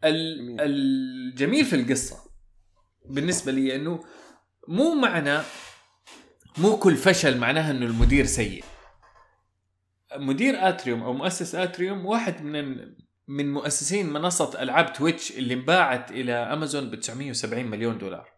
[0.03, 0.61] ال- جميل.
[0.61, 2.17] الجميل في القصة
[3.09, 3.99] بالنسبة لي إنه
[4.69, 5.39] مو معنى
[6.57, 8.63] مو كل فشل معناها إنه المدير سيء.
[10.15, 12.93] مدير آتريوم أو مؤسس آتريوم واحد من
[13.27, 18.29] من مؤسسين منصة ألعاب تويتش اللي انباعت إلى أمازون ب 970 مليون دولار.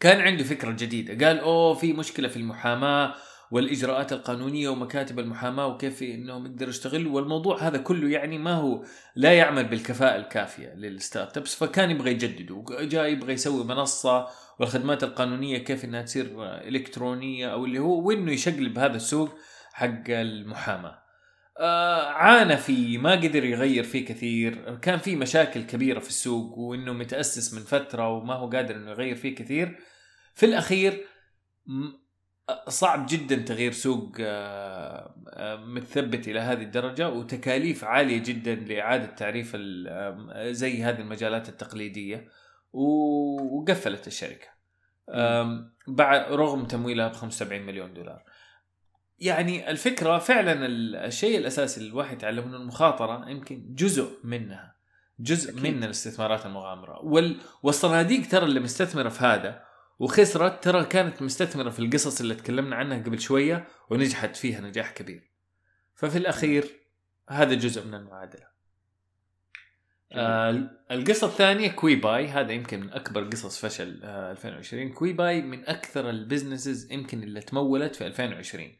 [0.00, 1.26] كان عنده فكرة جديدة.
[1.26, 3.14] قال أوه في مشكلة في المحاماة
[3.50, 7.14] والإجراءات القانونية ومكاتب المحاماة وكيف إنهم يقدروا يشتغلوا.
[7.14, 8.84] والموضوع هذا كله يعني ما هو
[9.16, 14.28] لا يعمل بالكفاءة الكافية للستارت أبس فكان يبغى يجدد وجاي يبغى يسوي منصة
[14.60, 19.38] والخدمات القانونية كيف إنها تصير إلكترونية أو اللي هو وإنه يشقلب هذا السوق
[19.72, 21.04] حق المحاماة.
[21.60, 24.74] آه عانى فيه ما قدر يغير فيه كثير.
[24.82, 29.14] كان في مشاكل كبيرة في السوق وإنه متأسس من فترة وما هو قادر إنه يغير
[29.14, 29.78] فيه كثير.
[30.34, 31.06] في الأخير
[32.68, 39.56] صعب جدا تغيير سوق آه، آه، متثبت إلى هذه الدرجة وتكاليف عالية جدا لإعادة تعريف
[40.36, 42.28] زي هذه المجالات التقليدية.
[42.74, 44.48] وقفلت الشركة.
[45.88, 48.22] بعد رغم تمويلها ب 75 مليون دولار.
[49.18, 54.74] يعني الفكرة فعلا ال- الشيء الأساسي اللي الواحد يتعلمه إنه المخاطرة يمكن جزء منها.
[55.20, 55.62] جزء أكيد.
[55.74, 57.04] من الاستثمارات المغامرة.
[57.04, 57.40] وال...
[57.62, 59.64] والصناديق ترى اللي مستثمرة في هذا
[59.98, 65.30] وخسرت ترى كانت مستثمرة في القصص اللي تكلمنا عنها قبل شوية ونجحت فيها نجاح كبير.
[65.94, 66.68] ففي الأخير
[67.30, 68.53] هذا جزء من المعادلة.
[70.16, 75.42] آه القصة الثانية كوي باي هذا يمكن من أكبر قصص فشل آه 2020 كوي باي
[75.42, 78.72] من أكثر ال businesses يمكن اللي تمولت في 2020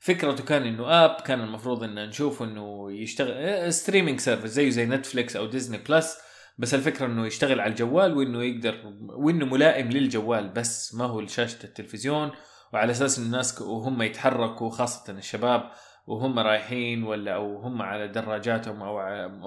[0.00, 5.36] فكرته كان إنه app كان المفروض إن نشوف إنه يشتغل streaming service زيه زي نتفليكس
[5.36, 6.18] أو ديزني بلس
[6.58, 11.64] بس الفكرة إنه يشتغل على الجوال وإنه يقدر وإنه ملائم للجوال بس ما هو لشاشة
[11.64, 12.30] التلفزيون
[12.72, 15.70] وعلى أساس الناس وهم يتحركوا خاصة الشباب.
[16.06, 18.98] وهم رايحين ولا أو هم على دراجاتهم أو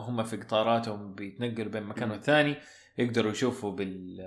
[0.02, 2.12] هم في قطاراتهم بيتنقلوا بين مكان.
[2.12, 2.56] والثاني
[2.98, 4.22] يقدروا يشوفوا بال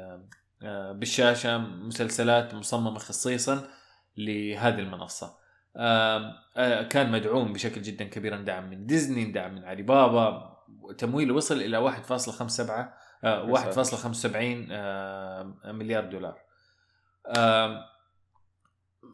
[0.62, 3.68] آه، بالشاشة مسلسلات مصممة خصيصا
[4.16, 5.42] لهذه المنصة.
[5.76, 10.52] آه، كان مدعوم بشكل جدا كبير اندعم من ديزني اندعم من علي بابا
[10.98, 12.92] تمويله وصل إلى 1.57
[13.24, 16.38] آه، 1.75 آه، مليار دولار.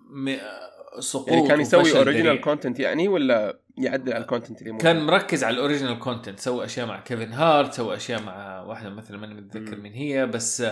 [0.09, 2.41] م- آه، سقوط يعني كان يسوي original.
[2.41, 6.65] content يعني ولا يعدل على ال content اللي؟ كان مركز على ال original content سوى
[6.65, 9.77] أشياء مع كيفن هارت سوى أشياء مع واحدة مثلا ماني متذكر.
[9.77, 10.63] من هي بس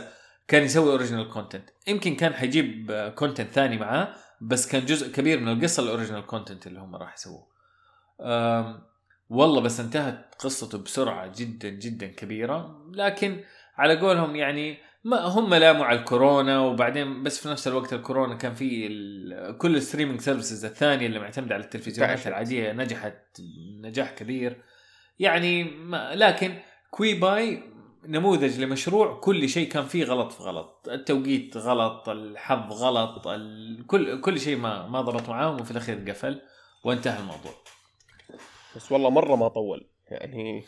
[0.48, 4.08] كان يسوي original content يمكن كان حيجيب content ثاني معاه
[4.40, 7.46] بس كان جزء كبير من القصة ال original content اللي هم راح يسووه
[9.30, 13.40] والله بس انتهت قصته بسرعة جدا جدا كبيرة لكن
[13.76, 18.54] على قولهم يعني ما هم لاموا على الكورونا وبعدين بس في نفس الوقت الكورونا كان
[18.54, 18.88] في
[19.58, 22.26] كل ال streaming services الثانية اللي معتمدة على التلفزيونات.
[22.26, 23.40] العادية نجحت
[23.80, 24.62] نجاح كبير.
[25.18, 26.54] يعني ما لكن
[26.90, 27.62] Quibi
[28.04, 30.88] نموذج لمشروع كل شيء كان فيه غلط في غلط.
[30.88, 33.28] التوقيت غلط الحظ غلط.
[33.86, 36.40] كل كل شيء ما ما ضبط معاهم وفي الأخير قفل
[36.84, 37.52] وانتهى الموضوع.
[38.76, 39.88] بس والله مرة ما طول.
[40.10, 40.64] يعني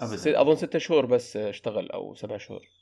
[0.00, 0.40] ابدا.
[0.40, 2.79] أظن ستة شهور بس اشتغل أو سبع شهور.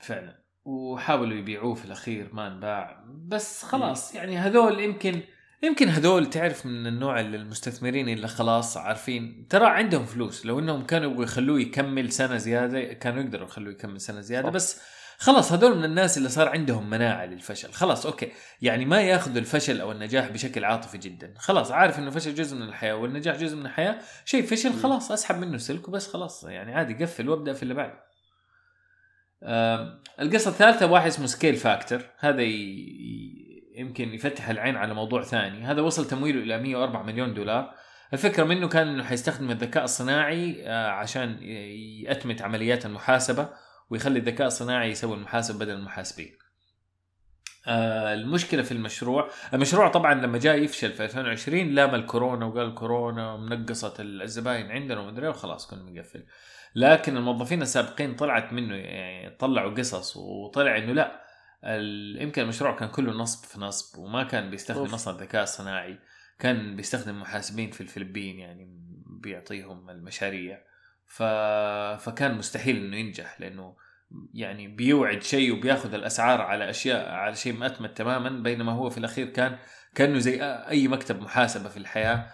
[0.00, 0.46] فعلا.
[0.64, 3.04] وحاولوا يبيعوه في الأخير ما انباع.
[3.06, 5.20] بس خلاص يعني هذول يمكن
[5.62, 9.46] يمكن هذول تعرف من النوع اللي المستثمرين اللي خلاص عارفين.
[9.50, 10.46] ترى عندهم فلوس.
[10.46, 14.48] لو إنهم كانوا يبغوا يخلوه يكمل سنة زيادة كانوا يقدروا يخلوه يكمل سنة زيادة.
[14.48, 14.54] صح.
[14.54, 14.80] بس
[15.18, 17.72] خلاص هذول من الناس اللي صار عندهم مناعة للفشل.
[17.72, 18.32] خلاص أوكي.
[18.62, 21.34] يعني ما ياخذوا الفشل أو النجاح بشكل عاطفي جدا.
[21.38, 23.98] خلاص عارف إنه الفشل جزء من الحياة والنجاح جزء من الحياة.
[24.24, 24.72] شيء فشل.
[24.72, 26.44] خلاص أسحب منه سلك وبس خلاص.
[26.44, 28.05] يعني عادي قفل وابدأ في اللي بعده.
[30.20, 32.42] القصة الثالثة واحد اسمه ScaleFactor هذا
[33.76, 35.64] يمكن يفتح العين على موضوع ثاني.
[35.64, 37.74] هذا وصل تمويله إلى 104 مليون دولار.
[38.12, 41.42] الفكرة منه كان إنه حيستخدم الذكاء الصناعي آه، عشان
[42.02, 43.48] يأتمت عمليات المحاسبة
[43.90, 46.38] ويخلي الذكاء الصناعي يسوي المحاسب بدل المحاسبين.
[47.68, 53.36] آه، المشكلة في المشروع المشروع طبعا لما جاء يفشل في 2020 لام الكورونا وقال كورونا
[53.36, 56.26] منقصت الزباين عندنا ومدري إيه وخلاص كنا بنقفل.
[56.76, 61.22] لكن الموظفين السابقين طلعت منه يعني طلعوا قصص وطلع إنه لا
[62.22, 64.94] يمكن المشروع كان كله نصب في نصب وما كان بيستخدم.
[64.94, 65.98] أصلا ذكاء صناعي
[66.38, 68.68] كان بيستخدم محاسبين في الفلبين يعني
[69.06, 70.62] بيعطيهم المشاريع.
[71.06, 71.22] ف...
[72.02, 73.76] فكان مستحيل إنه ينجح لأنه
[74.34, 79.26] يعني بيوعد شيء وبياخذ الأسعار على أشياء على شيء مأتمت تماما بينما هو في الأخير
[79.26, 79.58] كان
[79.94, 82.26] كأنه زي أي مكتب محاسبة في الحياة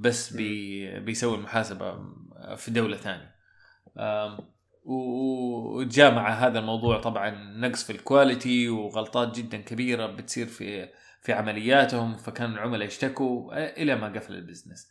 [0.00, 1.00] بس بي...
[1.00, 1.98] بيسوي المحاسبة
[2.56, 3.35] في دولة ثانية.
[3.98, 4.38] أم،
[4.84, 10.88] و- وجاء مع هذا الموضوع طبعا نقص في ال quality وغلطات جدا كبيرة بتصير في
[11.22, 14.90] في عملياتهم فكان العملاء يشتكوا آه، إلى ما قفل ال business.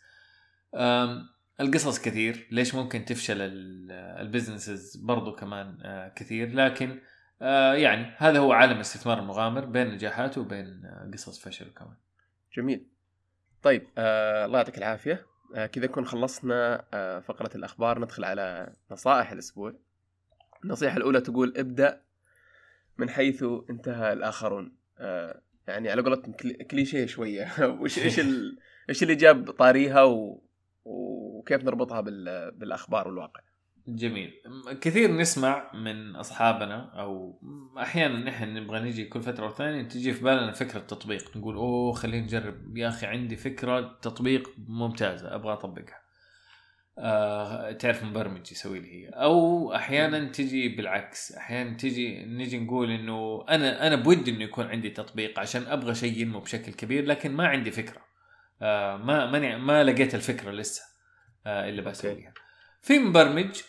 [1.61, 3.91] القصص كثير ليش ممكن تفشل ال-
[4.21, 6.99] ال businesses برضو كمان آه، كثير لكن
[7.41, 10.81] آه، يعني هذا هو عالم الاستثمار المغامر بين نجاحاته وبين
[11.13, 11.95] قصص فشل كمان.
[12.57, 12.87] جميل
[13.63, 19.73] طيب آه الله يعطيك العافية كذا نكون خلصنا آه فقرة الأخبار ندخل على نصائح الأسبوع.
[20.63, 22.01] النصيحة الأولى تقول ابدأ
[22.97, 24.75] من حيث انتهى الآخرون.
[24.99, 27.47] آه يعني على قولتهم كلي- كليشيه شوية.
[27.81, 28.60] وش إيش ال...
[28.89, 30.03] إيش اللي جاب طاريها.
[30.86, 32.51] وكيف نربطها بال...
[32.51, 33.41] بالأخبار والواقع.
[33.88, 34.34] جميل.
[34.82, 37.39] كثير نسمع من أصحابنا أو
[37.78, 42.24] أحيانا نحن نبغى نجي كل فترة وثانية تجي في بالنا فكرة تطبيق نقول أوه خلينا
[42.24, 42.78] نجرب.
[42.78, 46.06] يا أخي عندي فكرة تطبيق ممتازة أبغى أطبقها.
[47.00, 49.10] آه تعرف مبرمج يسوي لي هي.
[49.10, 51.32] أو أحيانا تجي بالعكس.
[51.32, 56.21] أحيانا تجي نجي نقول إنه أنا أنا بودي إنه يكون عندي تطبيق عشان أبغى شيء
[56.21, 58.02] ينمو بشكل كبير لكن ما عندي فكرة.
[58.62, 60.84] آه ما ماني ما لقيت الفكرة لسه
[61.45, 62.34] آه اللي بسويها.
[62.82, 63.62] في مبرمج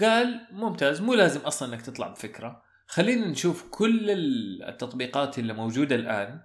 [0.00, 2.62] قال ممتاز مو لازم أصلا إنك تطلع بفكرة.
[2.86, 4.10] خلينا نشوف كل
[4.68, 6.40] التطبيقات اللي موجودة الآن.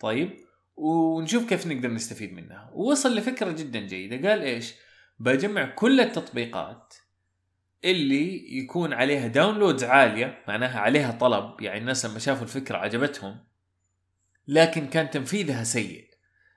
[0.00, 0.36] طيب
[0.76, 2.70] ونشوف كيف نقدر نستفيد منها.
[2.72, 4.30] ووصل لفكرة جدا جيدة.
[4.30, 4.74] قال إيش؟
[5.18, 6.94] بجمع كل التطبيقات
[7.84, 13.44] اللي يكون عليها داونلودز عالية معناها عليها طلب يعني الناس لما شافوا الفكرة عجبتهم
[14.48, 16.10] لكن كان تنفيذها سيء.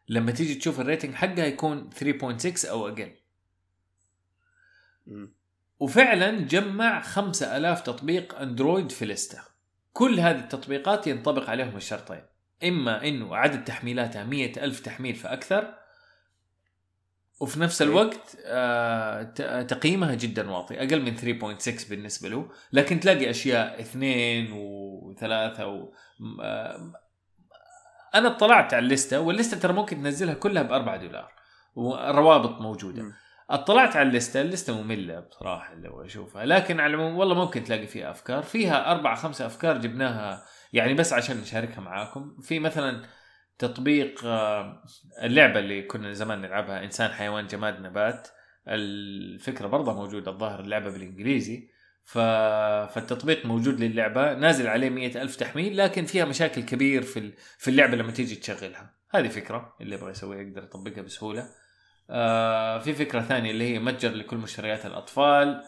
[0.10, 3.12] لما تيجي تشوف الريتنج حقها يكون 3.6 أو أقل.
[5.80, 9.42] وفعلا جمع 5000 تطبيق أندرويد في لستة.
[9.94, 12.22] كل هذه التطبيقات ينطبق عليهم الشرطين.
[12.64, 15.74] إما إنه عدد تحميلاتها مية ألف تحميل فأكثر
[17.42, 19.24] وفي نفس الوقت آه
[19.64, 21.18] تقييمها جدا واطي أقل من
[21.58, 22.50] 3.6 بالنسبة له.
[22.72, 25.94] لكن تلاقي أشياء اثنين وثلاثة و...
[26.20, 26.94] م- آه
[28.16, 31.32] أنا اطلعت على اللستة واللستة ترى ممكن تنزلها كلها ب 4 دولار
[31.76, 33.02] والروابط موجودة.
[33.04, 33.14] مم.
[33.50, 36.46] اطلعت على الليستة الليستة مملة بصراحة لو أشوفها.
[36.46, 38.44] لكن على العموم والله ممكن تلاقي فيها أفكار.
[38.44, 42.36] فيها أربع خمسة أفكار جبناها يعني بس عشان نشاركها معاكم.
[42.42, 43.04] في مثلا
[43.58, 44.84] تطبيق آه،
[45.24, 48.28] اللعبة اللي كنا زمان نلعبها إنسان حيوان جماد نبات.
[48.68, 51.70] الفكرة برضه موجودة الظاهر اللعبة بالإنجليزي.
[52.04, 52.18] ف...
[52.94, 54.34] فالتطبيق موجود للعبة.
[54.34, 58.94] نازل عليه مية ألف تحميل لكن فيها مشاكل كبير في في اللعبة لما تيجي تشغلها.
[59.12, 61.63] هذه فكرة اللي يبغى يسويها يقدر يطبقها بسهولة.
[62.10, 65.64] آه في فكرة ثانية اللي هي متجر لكل مشتريات الأطفال.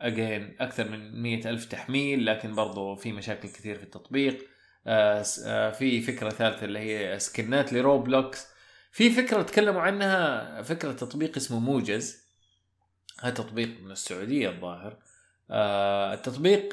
[0.00, 4.48] أجين أكثر من مية ألف تحميل لكن برضو في مشاكل كثير في التطبيق.
[4.86, 8.46] آه آه في فكرة ثالثة اللي هي سكنات لروبلوكس.
[8.92, 12.30] في فكرة تكلموا عنها فكرة تطبيق اسمه موجز.
[13.20, 14.96] هذا تطبيق من السعودية الظاهر.
[16.14, 16.72] التطبيق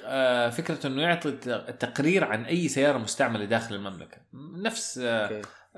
[0.50, 1.32] فكرة إنه يعطي
[1.80, 4.18] تقرير عن أي سيارة مستعملة داخل المملكة.
[4.58, 5.00] نفس.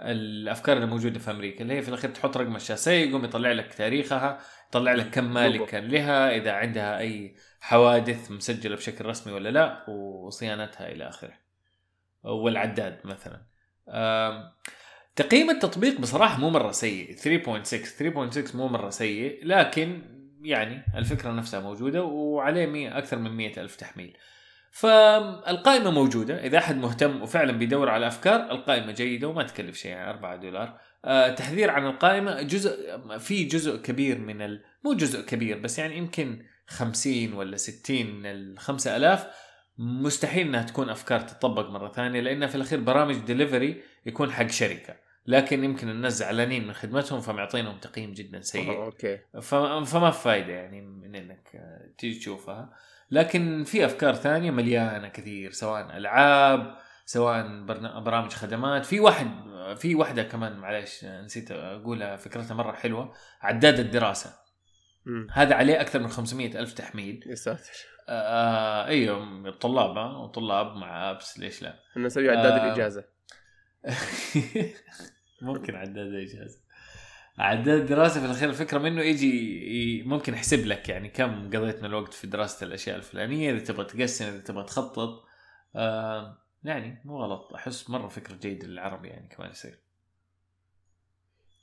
[0.02, 3.74] الأفكار اللي موجودة في أمريكا اللي هي في الأخير تحط رقم الشاسيه يقوم يطلع لك
[3.74, 5.66] تاريخها يطلع لك كم مالك.
[5.66, 11.34] كان لها إذا عندها أي حوادث مسجلة بشكل رسمي ولا لا وصيانتها إلى آخره.
[12.24, 13.42] والعداد مثلا.
[15.16, 17.86] تقييم التطبيق بصراحة مو مرة سيء 3.6
[18.50, 20.02] 3.6 مو مرة سيء لكن
[20.42, 24.18] يعني الفكرة نفسها موجودة وعليه 100 أكثر من 100 ألف تحميل.
[24.72, 26.46] فالقائمة موجودة.
[26.46, 30.80] إذا أحد مهتم وفعلا بيدور على أفكار القائمة جيدة وما تكلف شيء يعني 4 دولار.
[31.06, 34.64] آه تحذير عن القائمة جزء في جزء كبير من ال...
[34.86, 39.28] مو جزء كبير بس يعني يمكن 50 ولا 60 من ال 5000
[39.78, 44.96] مستحيل إنها تكون أفكار تطبق مرة ثانية لأنها في الأخير برامج ديليفري يكون حق شركة.
[45.26, 48.72] لكن يمكن الناس زعلانين من خدمتهم فمعطينهم تقييم جدا سيء.
[48.72, 49.20] أوكي.
[49.42, 51.48] فما فايدة يعني من إنك
[51.98, 52.74] تيجي تشوفها.
[53.12, 57.64] لكن في أفكار ثانية مليانة كثير سواء ألعاب سواء
[58.00, 58.86] برامج خدمات.
[58.86, 59.28] في واحد
[59.76, 63.14] في واحدة كمان معلش آه، نسيت أقولها فكرتها مرة حلوة.
[63.42, 64.34] عداد الدراسة.
[65.06, 65.28] مم.
[65.32, 67.24] هذا عليه أكثر من 500 ألف تحميل.
[67.28, 67.72] يا ساتر.
[68.10, 72.66] آه أيوه الطلاب ها طلاب مع أبس ليش لا؟ نسوي عداد آه.
[72.66, 73.04] الإجازة.
[75.42, 76.60] ممكن عداد اجازه
[77.40, 82.14] عداد دراسة في الأخير الفكرة منه يجي ممكن يحسب لك يعني كم قضيت من الوقت
[82.14, 85.24] في دراسة الأشياء الفلانية إذا تبغى تقسم إذا تبغى تخطط.
[85.76, 89.80] آه يعني مو غلط أحس مرة فكرة جيدة للعرب يعني كمان يصير.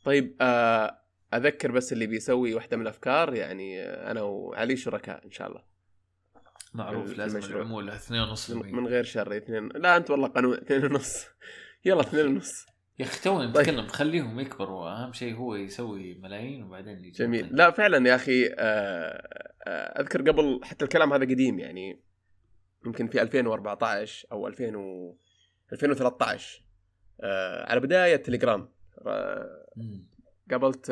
[0.05, 0.99] طيب آه
[1.35, 5.63] أذكر بس اللي بيسوي واحدة من الأفكار يعني آه، أنا وعلي شركاء إن شاء الله.
[6.75, 7.63] معروف لازم المشروع.
[7.63, 11.27] العموله 2.5% من من غير شر اثنين لا أنت والله قانون اثنين ونص.
[11.85, 12.67] يلا اثنين ونص.
[12.99, 13.59] يا أخي تونا طيب.
[13.69, 17.57] نتكلم خليهم يكبروا أهم شيء هو يسوي ملايين وبعدين يجي جميل ممكن.
[17.57, 18.53] لا فعلا يا أخي آه،
[19.67, 22.03] آه، أذكر قبل حتى الكلام هذا قديم يعني
[22.87, 25.17] يمكن في 2014 أو 2000 و
[25.73, 26.63] 2013
[27.21, 28.69] آه، على بداية تليجرام.
[30.51, 30.91] قابلت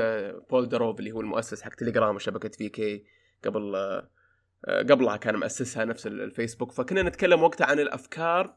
[0.51, 3.05] بول دروب اللي هو المؤسس حق تليجرام وشبكة في كي
[3.45, 3.77] قبل
[4.69, 8.57] قبلها كان مؤسسها نفس ال- الفيسبوك فكنا نتكلم وقتها عن الأفكار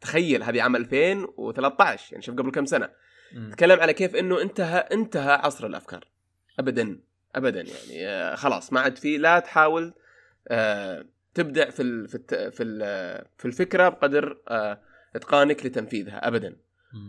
[0.00, 2.88] تخيل هذه عام 2013 يعني شوف قبل كم سنة.
[3.32, 3.48] مم.
[3.48, 6.04] نتكلم على كيف إنه انتهى انتهى عصر الأفكار.
[6.58, 6.98] ابدا
[7.34, 9.94] ابدا يعني آه، خلاص ما عاد في لا تحاول
[10.48, 12.18] آه، تبدع في ال- في
[12.50, 14.80] في ال- في الفكرة بقدر آه،
[15.16, 16.28] إتقانك لتنفيذها.
[16.28, 16.56] ابدا.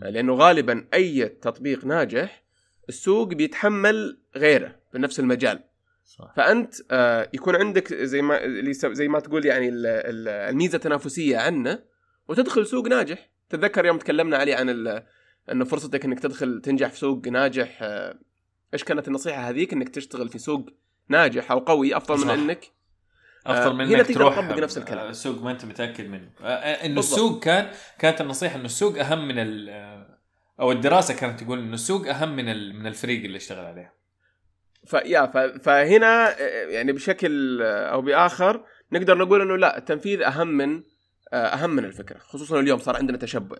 [0.02, 2.44] لأنه غالبا أي تطبيق ناجح
[2.90, 5.60] السوق بيتحمل غيره بنفس المجال.
[6.06, 6.34] صح.
[6.38, 8.40] فأنت آه، يكون عندك زي ما
[8.94, 11.80] زي ما تقول يعني ال- ال- الميزة التنافسية عنه
[12.28, 14.70] وتدخل سوق ناجح تتذكر يوم تكلمنا عليه عن
[15.52, 18.20] إنه فرصتك إنك تدخل تنجح في سوق ناجح آه،
[18.74, 20.70] إيش كانت النصيحة هذيك إنك تشتغل في سوق
[21.10, 22.26] ناجح أو قوي أفضل صح.
[22.28, 22.72] من انك
[23.46, 25.08] أفضل آه، من هنا إنك تروح تطبق نفس الكلام.
[25.08, 27.00] آه، سوق ما أنت متأكد منه آه، آه، إنه.
[27.00, 30.18] السوق كان كانت النصيحة إنه السوق أهم من ال آه،
[30.60, 33.94] أو الدراسة كانت تقول إنه السوق أهم من ال- من الفريق اللي اشتغل عليه
[34.86, 40.48] فيا ف- فهنا آه، يعني بشكل آه، أو بآخر نقدر نقول إنه لا التنفيذ أهم
[40.48, 40.84] من آه،
[41.34, 43.58] أهم من الفكرة خصوصا اليوم صار عندنا تشبع.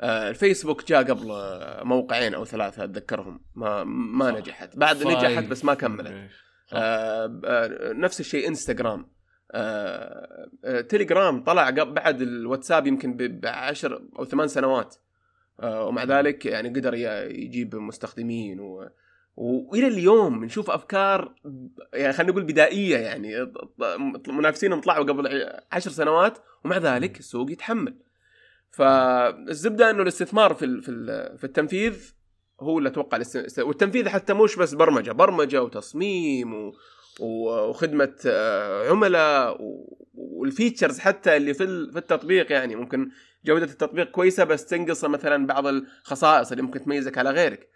[0.00, 4.38] آه، الفيسبوك جاء قبل آه، موقعين أو ثلاثة أتذكرهم ما ما صح.
[4.38, 4.76] نجحت.
[4.76, 5.18] بعد فايف.
[5.18, 6.30] نجحت بس ما كملت.
[6.72, 9.10] آه، آه، نفس الشيء إنستغرام.
[9.52, 14.96] آه، آه، تليجرام طلع بعد الواتساب يمكن بعشر أو ثمان سنوات.
[15.60, 16.94] آه، ومع ذلك يعني قدر
[17.30, 18.88] يجيب مستخدمين و...
[19.36, 21.34] وإلى اليوم نشوف أفكار
[21.94, 23.52] يعني خلينا نقول بدائية يعني
[24.28, 27.94] منافسينهم طلعوا قبل عشر سنوات ومع ذلك السوق يتحمل.
[28.70, 30.92] فالزبدة إنه الاستثمار في في
[31.38, 32.12] في التنفيذ
[32.60, 36.72] هو اللي أتوقع الاست- والتنفيذ حتى مش بس برمجة برمجة وتصميم و...
[37.20, 39.58] وخدمة آه، عملاء
[40.14, 42.76] وال features حتى اللي في في التطبيق يعني.
[42.76, 43.10] ممكن
[43.44, 47.68] جودة التطبيق كويسة بس تنقص مثلا بعض الخصائص اللي ممكن تميزك على غيرك.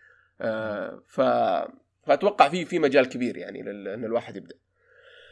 [1.07, 1.21] ف
[2.07, 4.55] فأتوقع في في مجال كبير يعني لل- إن الواحد يبدأ.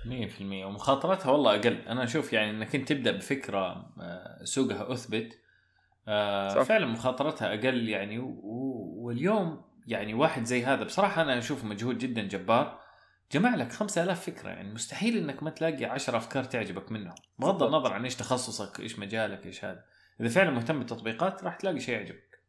[0.07, 1.75] 100% ومخاطرتها والله أقل.
[1.89, 5.39] أنا أشوف يعني إنك أنت تبدأ بفكرة آه، سوقها أثبت.
[6.09, 6.63] آه، صح.
[6.63, 8.19] فعلا مخاطرتها أقل يعني.
[8.19, 12.81] واليوم يعني واحد زي هذا بصراحة أنا أشوفه مجهود جدا جبار.
[13.33, 14.73] جمع لك 5000 فكرة يعني.
[14.75, 17.15] مستحيل إنك ما تلاقي 10 أفكار تعجبك منهم.
[17.39, 17.63] بغض.
[17.63, 19.85] النظر عن إيش تخصصك إيش مجالك إيش هذا.
[20.21, 22.41] إذا فعلا مهتم بالتطبيقات راح تلاقي شيء يعجبك.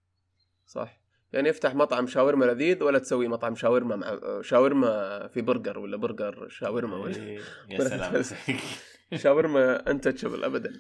[0.68, 0.98] صح.
[1.36, 6.48] يعني افتح مطعم شاورما لذيذ ولا تسوي مطعم شاورما مع شاورما في برجر ولا برجر
[6.50, 8.24] شاورما ولا إيه، يا سلام.
[9.24, 10.74] شاورما انتشبل ابدا.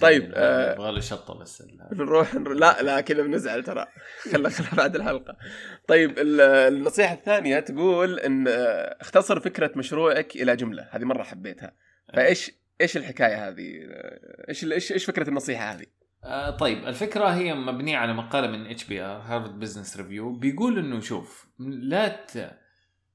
[0.00, 1.62] طيب، آه، يبغى له شطة بس
[1.92, 2.52] نروح نر...
[2.52, 3.86] لا لا كذا بنزعل ترى.
[4.32, 5.36] خلنا خلنا بعد الحلقة.
[5.88, 10.88] طيب ال- النصيحة الثانية تقول إن آه، اختصر فكرة مشروعك إلى جملة.
[10.90, 11.72] هذه مرة حبيتها.
[12.14, 15.86] فايش إيش الحكاية هذه؟ آه، إيش إيش فكرة النصيحة هذه؟
[16.24, 21.46] آه طيب الفكرة هي مبنية على مقالة من HBR Harvard Business Review بيقول إنه شوف
[21.58, 22.58] لا ت...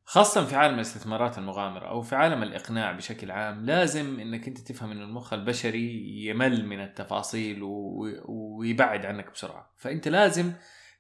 [0.06, 4.92] خاصة في عالم الاستثمارات المغامرة أو في عالم الإقناع بشكل عام لازم إنك أنت تفهم
[4.92, 8.06] إن المخ البشري يمل من التفاصيل و...
[8.26, 9.74] ويبعد عنك بسرعة.
[9.78, 10.54] فأنت لازم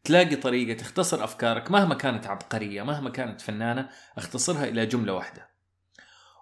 [0.03, 5.49] تلاقي طريقة تختصر أفكارك مهما كانت عبقرية مهما كانت فنانة اختصرها إلى جملة واحدة.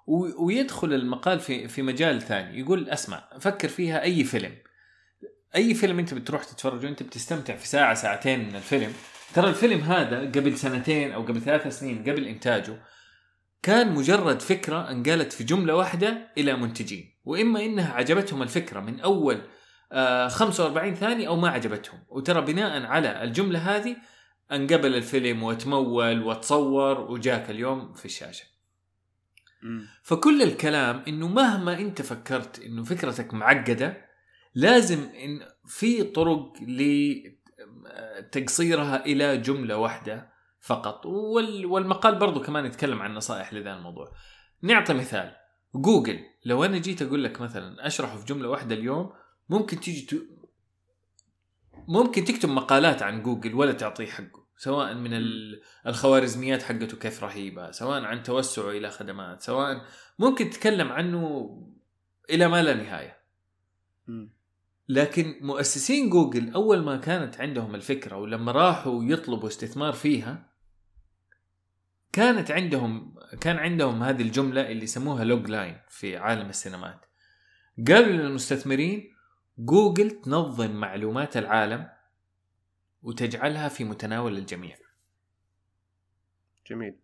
[0.07, 0.45] و...
[0.45, 4.55] ويدخل المقال في في مجال ثاني يقول أسمع فكر فيها أي فيلم.
[5.55, 8.93] أي فيلم أنت بتروح تتفرج وانت بتستمتع في ساعة ساعتين من الفيلم.
[9.33, 12.81] ترى الفيلم هذا قبل سنتين أو قبل ثلاث سنين قبل إنتاجه
[13.63, 17.15] كان مجرد فكرة انقالت في جملة واحدة إلى منتجين.
[17.25, 19.41] وإما إنها عجبتهم الفكرة من أول
[19.91, 21.99] آه 45 ثانية أو ما عجبتهم.
[22.09, 23.95] وترى بناء على الجملة هذه
[24.51, 28.45] انقبل الفيلم وتمول وتصور وجاك اليوم في الشاشة.
[30.03, 34.04] فكل الكلام إنه مهما أنت فكرت إنه فكرتك معقدة
[34.55, 36.53] لازم إن في طرق
[38.21, 40.29] لتقصيرها إلى جملة واحدة
[40.59, 41.05] فقط.
[41.05, 44.11] وال والمقال برضو كمان يتكلم عن نصائح لذا الموضوع.
[44.61, 45.35] نعطي مثال.
[45.75, 49.13] جوجل لو أنا جيت أقول لك مثلا أشرحه في جملة واحدة اليوم
[49.49, 50.21] ممكن تيجي ت...
[51.87, 57.71] ممكن تكتب مقالات عن جوجل ولا تعطيه حقه سواء من ال- الخوارزميات حقته كيف رهيبة
[57.71, 59.85] سواء عن توسعه إلى خدمات سواء
[60.19, 61.49] ممكن تتكلم عنه
[62.29, 63.17] إلى ما لا نهاية.
[64.89, 70.55] لكن مؤسسين جوجل أول ما كانت عندهم الفكرة ولما راحوا يطلبوا استثمار فيها
[72.15, 77.05] كانت عندهم كان عندهم هذه الجملة اللي يسموها logline في عالم السينمات.
[77.87, 79.15] قالوا للمستثمرين
[79.57, 81.89] جوجل تنظم معلومات العالم
[83.03, 84.77] وتجعلها في متناول الجميع.
[86.69, 86.95] جميل.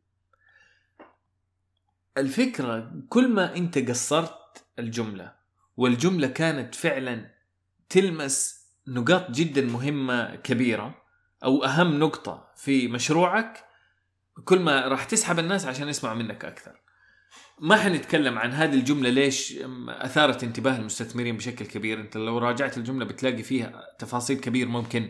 [2.17, 5.35] الفكرة كل ما أنت قصرت الجملة
[5.77, 7.40] والجملة كانت فعلا
[7.91, 10.95] تلمس نقاط جدا مهمة كبيرة
[11.43, 13.63] أو أهم نقطة في مشروعك
[14.45, 16.81] كل ما راح تسحب الناس عشان يسمعوا منك أكثر.
[17.59, 21.99] ما حنتكلم عن هذه الجملة ليش أثارت انتباه المستثمرين بشكل كبير.
[21.99, 25.09] أنت لو راجعت الجملة بتلاقي فيها تفاصيل كبير ممكن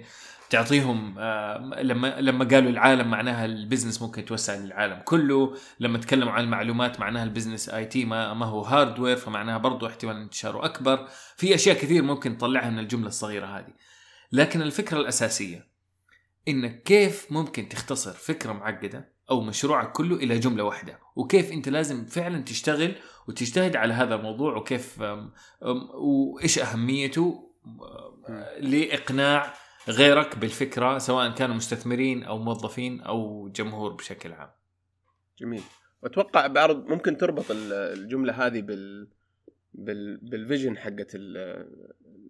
[0.51, 6.31] تعطيهم آه، لما لما قالوا العالم معناها ال business ممكن يتوسع للعالم كله لما تكلموا
[6.33, 11.07] عن المعلومات معناها ال business IT ما, ما هو hardware فمعناها برضو احتمال انتشاره أكبر.
[11.35, 13.73] في أشياء كثير ممكن تطلعها من الجملة الصغيرة هذه.
[14.31, 15.67] لكن الفكرة الأساسية
[16.47, 22.05] انك كيف ممكن تختصر فكرة معقدة أو مشروعك كله إلى جملة واحدة؟ وكيف أنت لازم
[22.05, 22.95] فعلا تشتغل
[23.27, 25.03] وتجتهد على هذا الموضوع؟ وكيف
[25.93, 27.51] وإيش أهميته؟
[28.59, 29.53] لإقناع
[29.89, 34.49] غيرك بالفكرة سواء كانوا مستثمرين أو موظفين أو جمهور بشكل عام.
[35.39, 35.63] جميل
[36.03, 39.07] واتوقع بعرض ممكن تربط الجملة هذه بال
[39.73, 41.11] بال بال vision حقت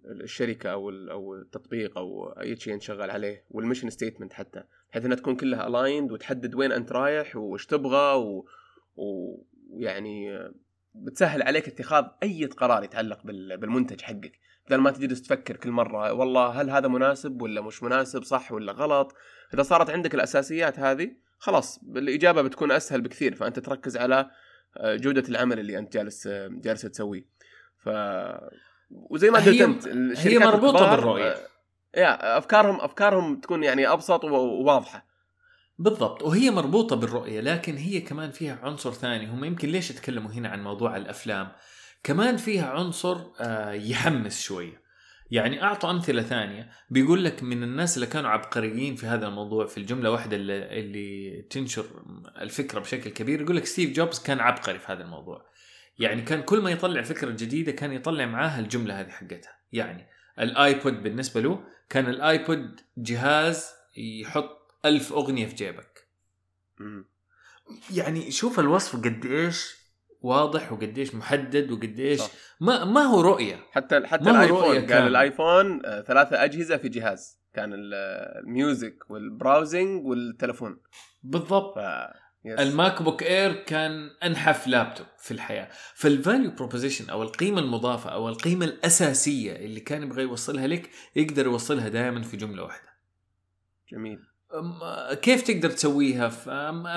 [0.06, 5.04] الشركة أو أو التطبيق أو أي شيء انت شغال عليه وال mission statement حتى بحيث
[5.04, 8.24] إنها تكون كلها aligned وتحدد وين أنت رايح وإيش تبغى
[8.96, 10.50] ويعني
[10.94, 16.48] بتسهل عليك اتخاذ أي قرار يتعلق بالمنتج حقك بدل ما تجلس تفكر كل مرة والله
[16.48, 19.14] هل هذا مناسب ولا مش مناسب صح ولا غلط؟
[19.54, 24.30] إذا صارت عندك الأساسيات هذه خلاص الإجابة بتكون أسهل بكثير فأنت تركز على
[24.76, 27.26] آه، جودة العمل اللي أنت جالس جالس تسويه.
[27.78, 27.88] ف
[28.90, 31.30] وزي ما قلت أنت هي مربوطة بالرؤية.
[31.30, 31.48] آه،
[31.96, 35.06] يا أفكارهم أفكارهم تكون يعني أبسط وواضحة.
[35.78, 40.48] بالضبط وهي مربوطة بالرؤية لكن هي كمان فيها عنصر ثاني هم يمكن ليش يتكلموا هنا
[40.48, 41.48] عن موضوع الأفلام؟
[42.02, 44.82] كمان فيها عنصر آه، يحمس شوية
[45.32, 46.70] يعني اعطوا أمثلة ثانية.
[46.90, 51.42] بيقول لك من الناس اللي كانوا عبقريين في هذا الموضوع في الجملة واحدة اللي, اللي
[51.42, 51.84] تنشر
[52.40, 53.40] الفكرة بشكل كبير.
[53.40, 55.46] يقول لك ستيف جوبز كان عبقري في هذا الموضوع.
[55.98, 59.58] يعني كان كل ما يطلع فكرة جديدة كان يطلع معاها الجملة هذه حقتها.
[59.72, 60.06] يعني
[60.38, 66.08] الآيبود بالنسبة له كان الآيبود جهاز يحط ألف أغنية في جيبك.
[67.90, 69.81] يعني شوف الوصف قد إيش
[70.22, 72.20] واضح وقديش محدد وقديش
[72.60, 73.66] ما ما هو رؤية.
[73.70, 77.42] حتى حتى الآيفون قال الآيفون آه، ثلاثة أجهزة في جهاز.
[77.54, 80.80] كان ال music وال browsing والتلفون.
[81.22, 81.78] بالضبط.
[81.78, 81.80] ف...
[82.46, 85.68] الماك بوك اير كان أنحف لابتوب في الحياة.
[85.94, 91.46] فال value proposition أو القيمة المضافة أو القيمة الأساسية اللي كان يبغى يوصلها لك يقدر
[91.46, 92.88] يوصلها دائما في جملة واحدة.
[93.92, 94.31] جميل.
[95.22, 96.28] كيف تقدر تسويها؟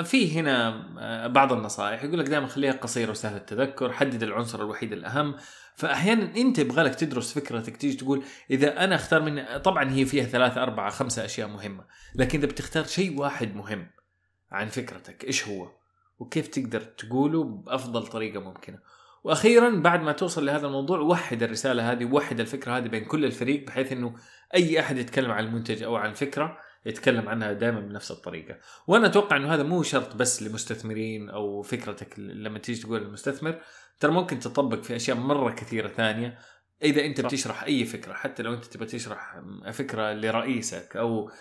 [0.02, 2.04] في هنا بعض النصائح.
[2.04, 5.36] يقول لك دائما خليها قصيره وسهله التذكر حدد العنصر الوحيد الأهم.
[5.76, 10.26] فاحيانا أنت يبغى لك تدرس فكرتك تيجي تقول إذا أنا أختار من طبعا هي فيها
[10.26, 11.84] ثلاثة أربعة خمسة أشياء مهمة
[12.16, 13.88] لكن إذا بتختار شيء واحد مهم
[14.52, 15.68] عن فكرتك إيش هو؟
[16.20, 18.80] وكيف تقدر تقوله بأفضل طريقة ممكنة.
[19.24, 23.68] وأخيرا بعد ما توصل لهذا الموضوع وحد الرسالة هذه وحد الفكرة هذه بين كل الفريق
[23.68, 24.16] بحيث إنه
[24.56, 28.58] أي أحد يتكلم عن المنتج أو عن الفكرة يتكلم عنها دائما بنفس الطريقة.
[28.88, 33.60] وأنا أتوقع إنه هذا مو شرط بس لمستثمرين أو فكرتك لما تيجي تقول للمستثمر
[34.00, 36.38] ترى ممكن تطبق في أشياء مرة كثيرة ثانية.
[36.84, 37.26] إذا أنت صح.
[37.26, 41.32] بتشرح أي فكرة حتى لو أنت تبغى تشرح فكرة لرئيسك أو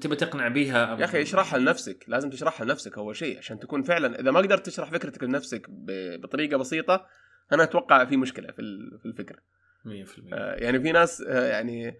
[0.00, 4.20] تبغى تقنع بيها يا أخي اشرحها لنفسك لازم تشرحها لنفسك أول شيء عشان تكون فعلا
[4.20, 5.66] إذا ما قدرت تشرح فكرتك لنفسك
[6.22, 7.06] بطريقة بسيطة
[7.52, 9.38] أنا أتوقع في مشكلة في الفكرة.
[9.84, 11.98] 100% آه يعني في ناس آه يعني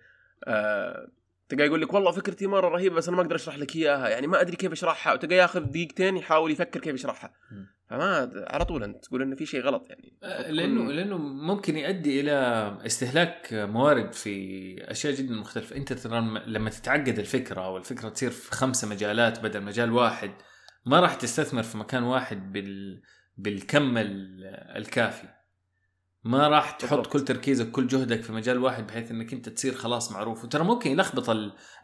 [1.54, 4.08] تلقى يقول لك والله فكرتي مرة رهيبة بس أنا ما أقدر أشرح لك إياها.
[4.08, 5.12] يعني ما أدري كيف أشرحها.
[5.12, 7.32] وتلقى ياخذ دقيقتين يحاول يفكر كيف يشرحها.
[7.90, 10.18] فما على طول أنت تقول انه في شيء غلط يعني.
[10.22, 12.32] آه، لأنه لأنه ممكن يؤدي إلى
[12.86, 15.76] استهلاك موارد في أشياء جدا مختلفة.
[15.76, 20.30] أنت ترى لما تتعقد الفكرة والفكرة تصير في خمسة مجالات بدل مجال واحد
[20.86, 23.02] ما راح تستثمر في مكان واحد بال
[23.36, 23.94] بالكم
[24.76, 25.28] الكافي.
[26.24, 30.12] ما راح تحط كل تركيزك كل جهدك في مجال واحد بحيث إنك أنت تصير خلاص
[30.12, 30.44] معروف.
[30.44, 31.36] وترى ممكن يلخبط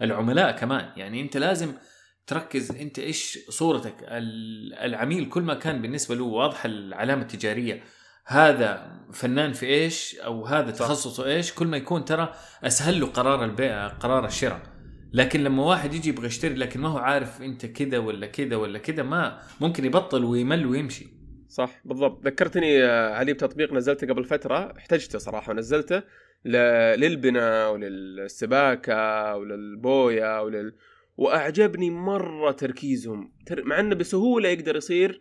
[0.02, 0.90] العملاء كمان.
[0.96, 1.72] يعني أنت لازم
[2.26, 3.94] تركز أنت إيش صورتك.
[4.82, 7.82] العميل كل ما كان بالنسبة له واضحه العلامة التجارية
[8.26, 12.34] هذا فنان في إيش أو هذا تخصصه إيش كل ما يكون ترى
[12.64, 14.62] أسهل له قرار البيع قرار الشراء.
[15.12, 18.78] لكن لما واحد يجي يبغى يشتري لكن ما هو عارف أنت كذا ولا كذا ولا
[18.78, 21.19] كذا ما ممكن يبطل ويمل ويمشي.
[21.50, 22.26] صح بالضبط.
[22.26, 26.02] ذكرتني آه، علي بتطبيق نزلته قبل فترة؟ احتجته صراحة ونزلته
[26.44, 30.74] ل- للبناء وللسباكة وللبوية ولل
[31.16, 33.32] وأعجبني مرة تركيزهم.
[33.46, 33.64] تر...
[33.64, 35.20] مع إنه بسهولة يقدر يصير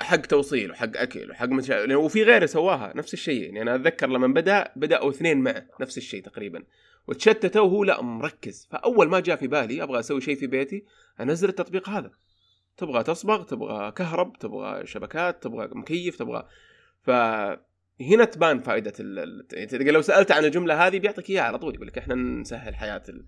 [0.00, 1.96] حق توصيل وحق أكل وحق مشا...
[1.96, 3.42] وفي غيره سواها نفس الشيء.
[3.42, 6.62] يعني أنا أتذكر لما بدأ بدأوا اثنين معه نفس الشيء تقريبا.
[7.08, 8.68] وتشتتوا وهو لا مركز.
[8.70, 10.84] فأول ما جاء في بالي أبغى أسوي شيء في بيتي
[11.20, 12.10] أنزل التطبيق هذا.
[12.76, 16.48] تبغى تصبغ تبغى كهرب تبغى شبكات تبغى مكيف تبغى
[17.02, 19.18] فهنا تبان فائدة ال...
[19.54, 23.02] ال- لو سألت عن الجملة هذه بيعطيك إياها على طول يقول لك إحنا نسهل حياة
[23.08, 23.26] ال...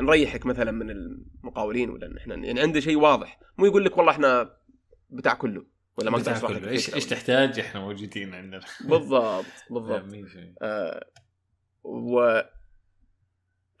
[0.00, 4.50] نريحك مثلا من المقاولين ولا إحنا يعني عنده شيء واضح مو يقول لك والله إحنا
[5.10, 5.66] بتاع كله
[5.98, 6.70] ولا ما أقدر بتاع اشرح لك كله.
[6.70, 6.94] إيش.
[6.94, 10.52] إيش تحتاج إحنا موجودين عندنا بالضبط بالضبط شيء.
[10.62, 11.06] آه
[11.84, 12.40] و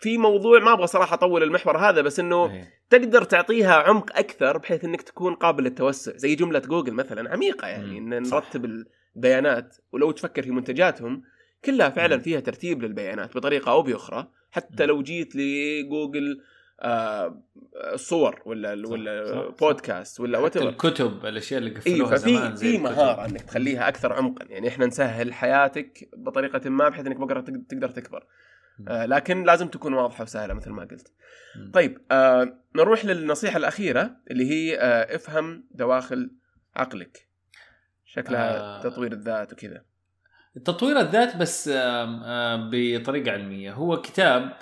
[0.06, 2.72] في موضوع ما أبغى صراحة أطول المحور هذا بس إنه إيه.
[2.90, 7.98] تقدر تعطيها عمق أكثر بحيث إنك تكون قابل للتوسع زي جملة جوجل مثلا عميقة يعني
[7.98, 8.08] إن.
[8.22, 8.84] نرتب
[9.16, 11.22] البيانات ولو تفكر في منتجاتهم
[11.64, 12.22] كلها فعلا مم.
[12.22, 14.88] فيها ترتيب للبيانات بطريقة أو بأخرى حتى مم.
[14.88, 16.40] لو جيت لجوجل
[16.80, 17.42] آه
[17.92, 19.58] الصور ولا صح، ولا صح،.
[19.60, 22.78] بودكاست ولا وات حتى الكتب الأشياء اللي اي قفلوها ففي زمان زي في.
[22.78, 27.88] مهارة إنك تخليها أكثر عمقا يعني إحنا نسهل حياتك بطريقة ما بحيث إنك تق- تقدر
[27.88, 28.24] تكبر
[28.88, 31.12] لكن لازم تكون واضحة وسهلة مثل ما قلت.
[31.72, 36.30] طيب آه نروح للنصيحة الأخيرة اللي هي آه افهم دواخل
[36.76, 37.28] عقلك.
[38.04, 38.78] شكلها آه.
[38.78, 39.84] آه تطوير الذات وكذا.
[40.64, 41.70] تطوير الذات بس
[42.72, 43.72] بطريقة علمية.
[43.72, 44.52] هو كتاب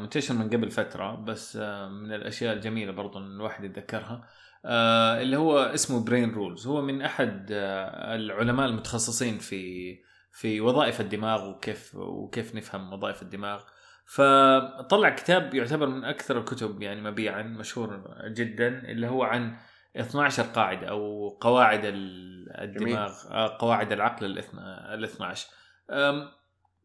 [0.00, 1.56] منتشر من قبل فترة بس
[1.90, 4.28] من الأشياء الجميلة برضو إن الواحد يتذكرها.
[4.64, 9.94] آه، اللي هو اسمه Brain Rules هو من آه، العلماء المتخصصين في
[10.32, 13.60] في وظائف الدماغ وكيف وكيف نفهم وظائف الدماغ.
[14.06, 19.56] فطلع كتاب يعتبر من أكثر الكتب يعني مبيعا مشهور جدا اللي هو عن
[19.96, 25.46] 12 قاعدة أو قواعد ال- الدماغ آه، قواعد العقل ال 12
[25.90, 26.28] أم،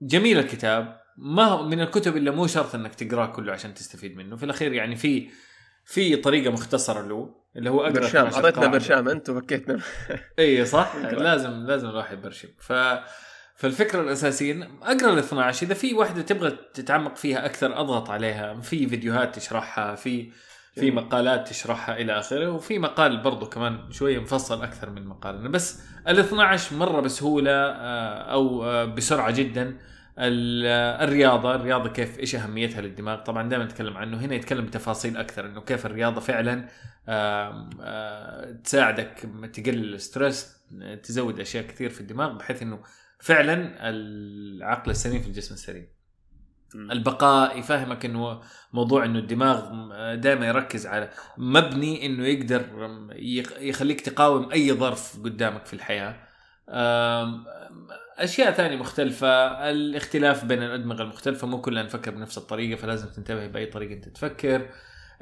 [0.02, 1.00] جميل الكتاب.
[1.18, 4.36] ما هو من الكتب اللي مو شرط إنك تقرأه كله عشان تستفيد منه.
[4.36, 5.30] في الأخير يعني في
[5.86, 8.68] في طريقة مختصرة له اللي هو أقرأ برشام 12 اعطيتنا.
[8.68, 9.80] برشام أنت وفكيتنا
[10.40, 10.96] اي صح.
[11.26, 12.74] لازم لازم الواحد يبرشم ف
[13.58, 18.62] فالفكرة الأساسية أقرأ ال 12 إذا في واحدة تبغى تتعمق فيها أكثر أضغط عليها.
[18.62, 20.32] في فيديوهات تشرحها في
[20.76, 20.92] في.
[20.92, 25.36] مقالات تشرحها إلى آخره وفي مقال برضو كمان شوية مفصل أكثر من مقال.
[25.36, 29.78] أنا بس ال 12 مرة بسهولة آه، أو آه، بسرعة جدا.
[30.18, 34.18] آه، الرياضة الرياضة كيف إيش أهميتها للدماغ؟ طبعا دائما نتكلم عنه.
[34.18, 36.68] هنا يتكلم بتفاصيل أكثر إنه كيف الرياضة فعلا
[38.64, 40.58] تساعدك تقلل الستريس
[41.04, 42.80] تزود أشياء كثير في الدماغ بحيث إنه
[43.20, 45.88] فعلا العقل السليم في الجسم السليم.
[46.76, 48.42] البقاء يفهمك إنه
[48.74, 49.70] موضوع إنه الدماغ
[50.16, 52.66] دائما يركز على مبني إنه يقدر
[53.16, 56.16] يخ- يخليك تقاوم أي ظرف قدامك في الحياة.
[58.18, 59.28] أشياء ثانية مختلفة
[59.70, 64.70] الاختلاف بين الأدمغة المختلفة مو كلنا نفكر بنفس الطريقة فلازم تنتبه بأي طريقة أنت تفكر.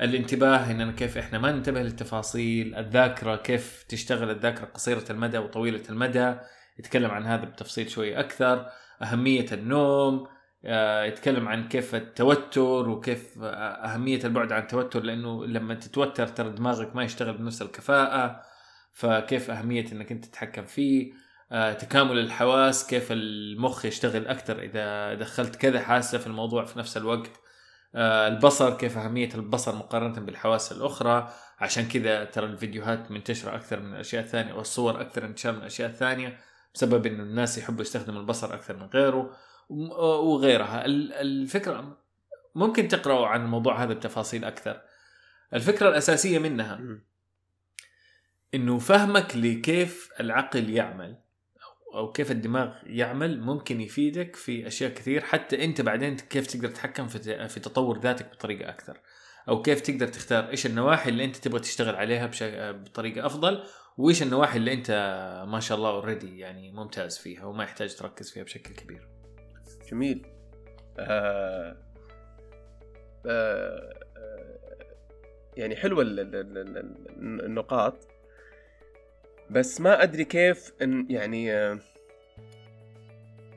[0.02, 6.36] الانتباه اننا كيف إحنا ما ننتبه للتفاصيل الذاكرة كيف تشتغل الذاكرة قصيرة المدى وطويلة المدى.
[6.80, 8.70] يتكلم عن هذا بتفصيل شوي أكثر.
[9.02, 10.28] أهمية النوم
[10.66, 13.48] آه، يتكلم عن كيف التوتر وكيف آه،
[13.94, 18.42] أهمية البعد عن التوتر لأنه لما تتوتر ترى دماغك ما يشتغل بنفس الكفاءة
[18.94, 21.14] فكيف أهمية أنك أنت تتحكم فيه
[21.52, 26.98] آه، تكامل الحواس كيف المخ يشتغل أكثر إذا دخلت كذا حاسة في الموضوع في نفس
[26.98, 27.32] الوقت
[27.96, 31.34] البصر كيف أهمية البصر مقارنة بالحواس الأخرى.
[31.60, 36.38] عشان كذا ترى الفيديوهات منتشرة أكثر من الأشياء الثانية والصور أكثر انتشار من الأشياء الثانية.
[36.76, 39.38] بسبب أنه الناس يحبوا يستخدموا البصر أكثر من غيره
[39.70, 41.98] وغيرها ال- الفكرة
[42.56, 44.82] ممكن تقرأوا عن الموضوع هذا بتفاصيل أكثر.
[45.54, 46.80] الفكرة الأساسية منها.
[48.54, 51.18] إنه فهمك لكيف العقل يعمل
[51.96, 57.08] أو كيف الدماغ يعمل ممكن يفيدك في أشياء كثير حتى أنت بعدين كيف تقدر تتحكم
[57.08, 58.98] في تطور ذاتك بطريقة أكثر.
[59.50, 62.32] أو كيف تقدر تختار إيش النواحي اللي أنت تبغى تشتغل عليها
[62.72, 63.64] بطريقة أفضل
[63.98, 64.92] وايش النواحي اللي انت
[65.48, 69.08] ما شاء الله اوريدي يعني ممتاز فيها وما يحتاج تركز فيها بشكل كبير؟
[69.92, 70.26] جميل.
[71.00, 71.78] آه
[73.26, 74.86] آه آه،
[75.58, 78.08] يعني حلوة ال- ال- ال- ال- النقاط.
[79.50, 81.80] بس ما أدري كيف إن يعني آه،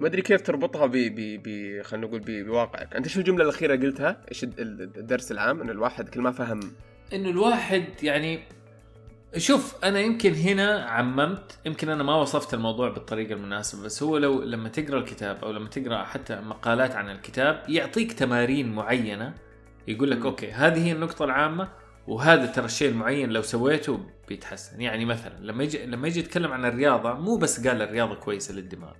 [0.00, 2.94] ما أدري كيف تربطها ب ب ب خلينا نقول بواقعك.
[2.96, 6.60] أنت شو الجملة الأخيرة قلتها؟ إيش الد- ال- الدرس العام؟ إن الواحد كل ما فهم.
[7.12, 8.40] انه الواحد يعني
[9.36, 14.42] شوف أنا يمكن هنا عممت يمكن أنا ما وصفت الموضوع بالطريقة المناسبة بس هو لو
[14.42, 19.34] لما تقرأ الكتاب أو لما تقرأ حتى مقالات عن الكتاب يعطيك تمارين معينة
[19.88, 20.24] يقول لك.
[20.24, 21.68] أوكي هذه هي النقطة العامة
[22.06, 24.80] وهذا ترى الشيء المعين لو سويته بيتحسن.
[24.80, 28.92] يعني مثلا لما يجي لما يجي يتكلم عن الرياضة مو بس قال الرياضة كويسة للدماغ.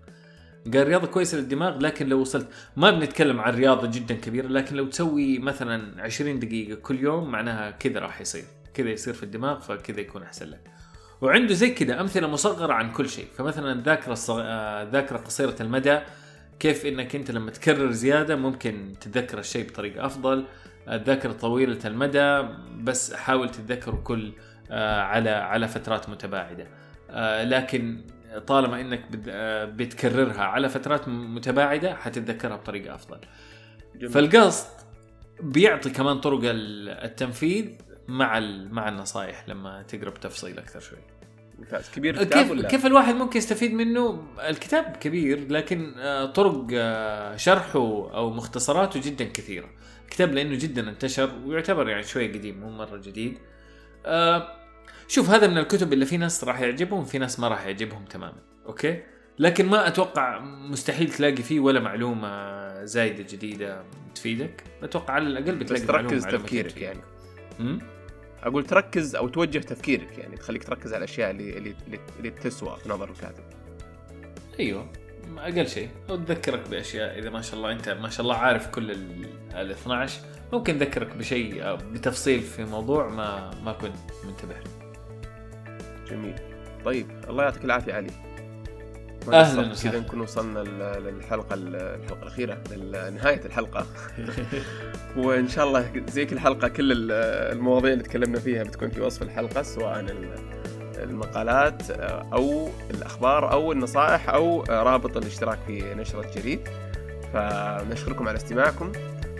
[0.75, 4.87] قال رياضه كويسة للدماغ لكن لو وصلت ما بنتكلم عن رياضة جدا كبيرة لكن لو
[4.87, 8.58] تسوي مثلا 20 دقيقة كل يوم معناها كذا راح يصير.
[8.75, 10.61] كذا يصير في الدماغ فكذا يكون أحسن لك
[11.21, 13.27] وعنده زي كذا أمثلة مصغرة عن كل شيء.
[13.37, 14.41] فمثلا الذاكرة الصغ...
[14.45, 16.01] آه، ذاكرة قصيرة المدى
[16.61, 20.45] كيف إنك أنت لما تكرر زيادة ممكن تتذكر الشيء بطريقة أفضل.
[20.89, 22.43] الذاكرة طويلة المدى
[22.83, 24.33] بس حاول تتذكره كل
[24.71, 26.67] آه، على على فترات متباعدة.
[27.11, 28.05] آه، لكن
[28.47, 33.19] طالما إنك آه، بتكررها على فترات متباعدة حتتذكرها بطريقة أفضل.
[33.97, 34.13] جميل.
[34.13, 34.67] فالقصد
[35.41, 37.67] بيعطي كمان طرق التنفيذ
[38.09, 38.41] مع
[38.71, 40.99] مع النصائح لما تقرا بتفصيل أكثر شوي.
[41.59, 41.91] ممتاز.
[41.91, 45.95] كبير الكتاب كيف ولا؟ كيف الواحد ممكن يستفيد منه؟ الكتاب كبير لكن
[46.35, 46.67] طرق
[47.37, 49.69] شرحه أو مختصراته جدا كثيرة.
[50.11, 53.39] كتاب لأنه جدا انتشر ويعتبر يعني شوية قديم مو مرة جديد.
[54.07, 54.55] آه
[55.09, 58.43] شوف هذا من الكتب اللي في ناس راح يعجبهم في ناس ما راح يعجبهم تماما
[58.67, 59.03] أوكي؟
[59.39, 63.85] لكن ما أتوقع مستحيل تلاقي فيه ولا معلومة زايدة جديدة
[64.15, 64.65] تفيدك.
[64.83, 67.01] أتوقع على الأقل بتلاقي بس تركز تفكيرك يعني?
[68.43, 71.75] أقول تركز أو توجه تفكيرك يعني تخليك تركز على الأشياء اللي اللي,
[72.19, 73.45] اللي تسوى في نظر الكاتب.
[74.61, 74.87] أيوه
[75.39, 75.89] أقل شيء.
[76.11, 80.21] أو تذكرك بأشياء إذا ما شاء الله أنت ما شاء الله عارف كل ال 12
[80.53, 84.55] ممكن يذكرك بشيء بتفصيل في موضوع ما ما كنت منتبه
[86.11, 86.35] جميل.
[86.85, 88.28] طيب الله يعطيك العافية علي.
[89.35, 89.93] أهلا وسهلا.
[89.93, 90.59] كذا نكون وصلنا
[90.99, 93.87] للحلقة الحلقة الأخيرة لنهايه الحلقة.
[95.17, 99.63] وإن شاء الله زي كل حلقه كل المواضيع اللي تكلمنا فيها بتكون في وصف الحلقة
[99.63, 100.05] سواء
[101.03, 101.91] المقالات
[102.33, 106.61] أو الأخبار أو النصائح أو رابط الاشتراك في نشرة جريد
[107.33, 108.93] فنشكركم على استماعكم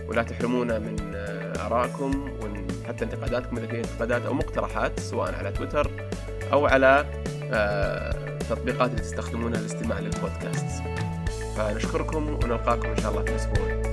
[0.07, 1.15] ولا تحرمونا من
[1.65, 5.91] ارائكم وحتى انتقاداتكم اذا في انتقادات أو مقترحات سواء على تويتر
[6.51, 7.05] أو على
[7.51, 10.65] التطبيقات اللي تستخدمونها للاستماع للبودكاست.
[11.57, 13.88] فنشكركم ونلقاكم إن شاء الله في القادم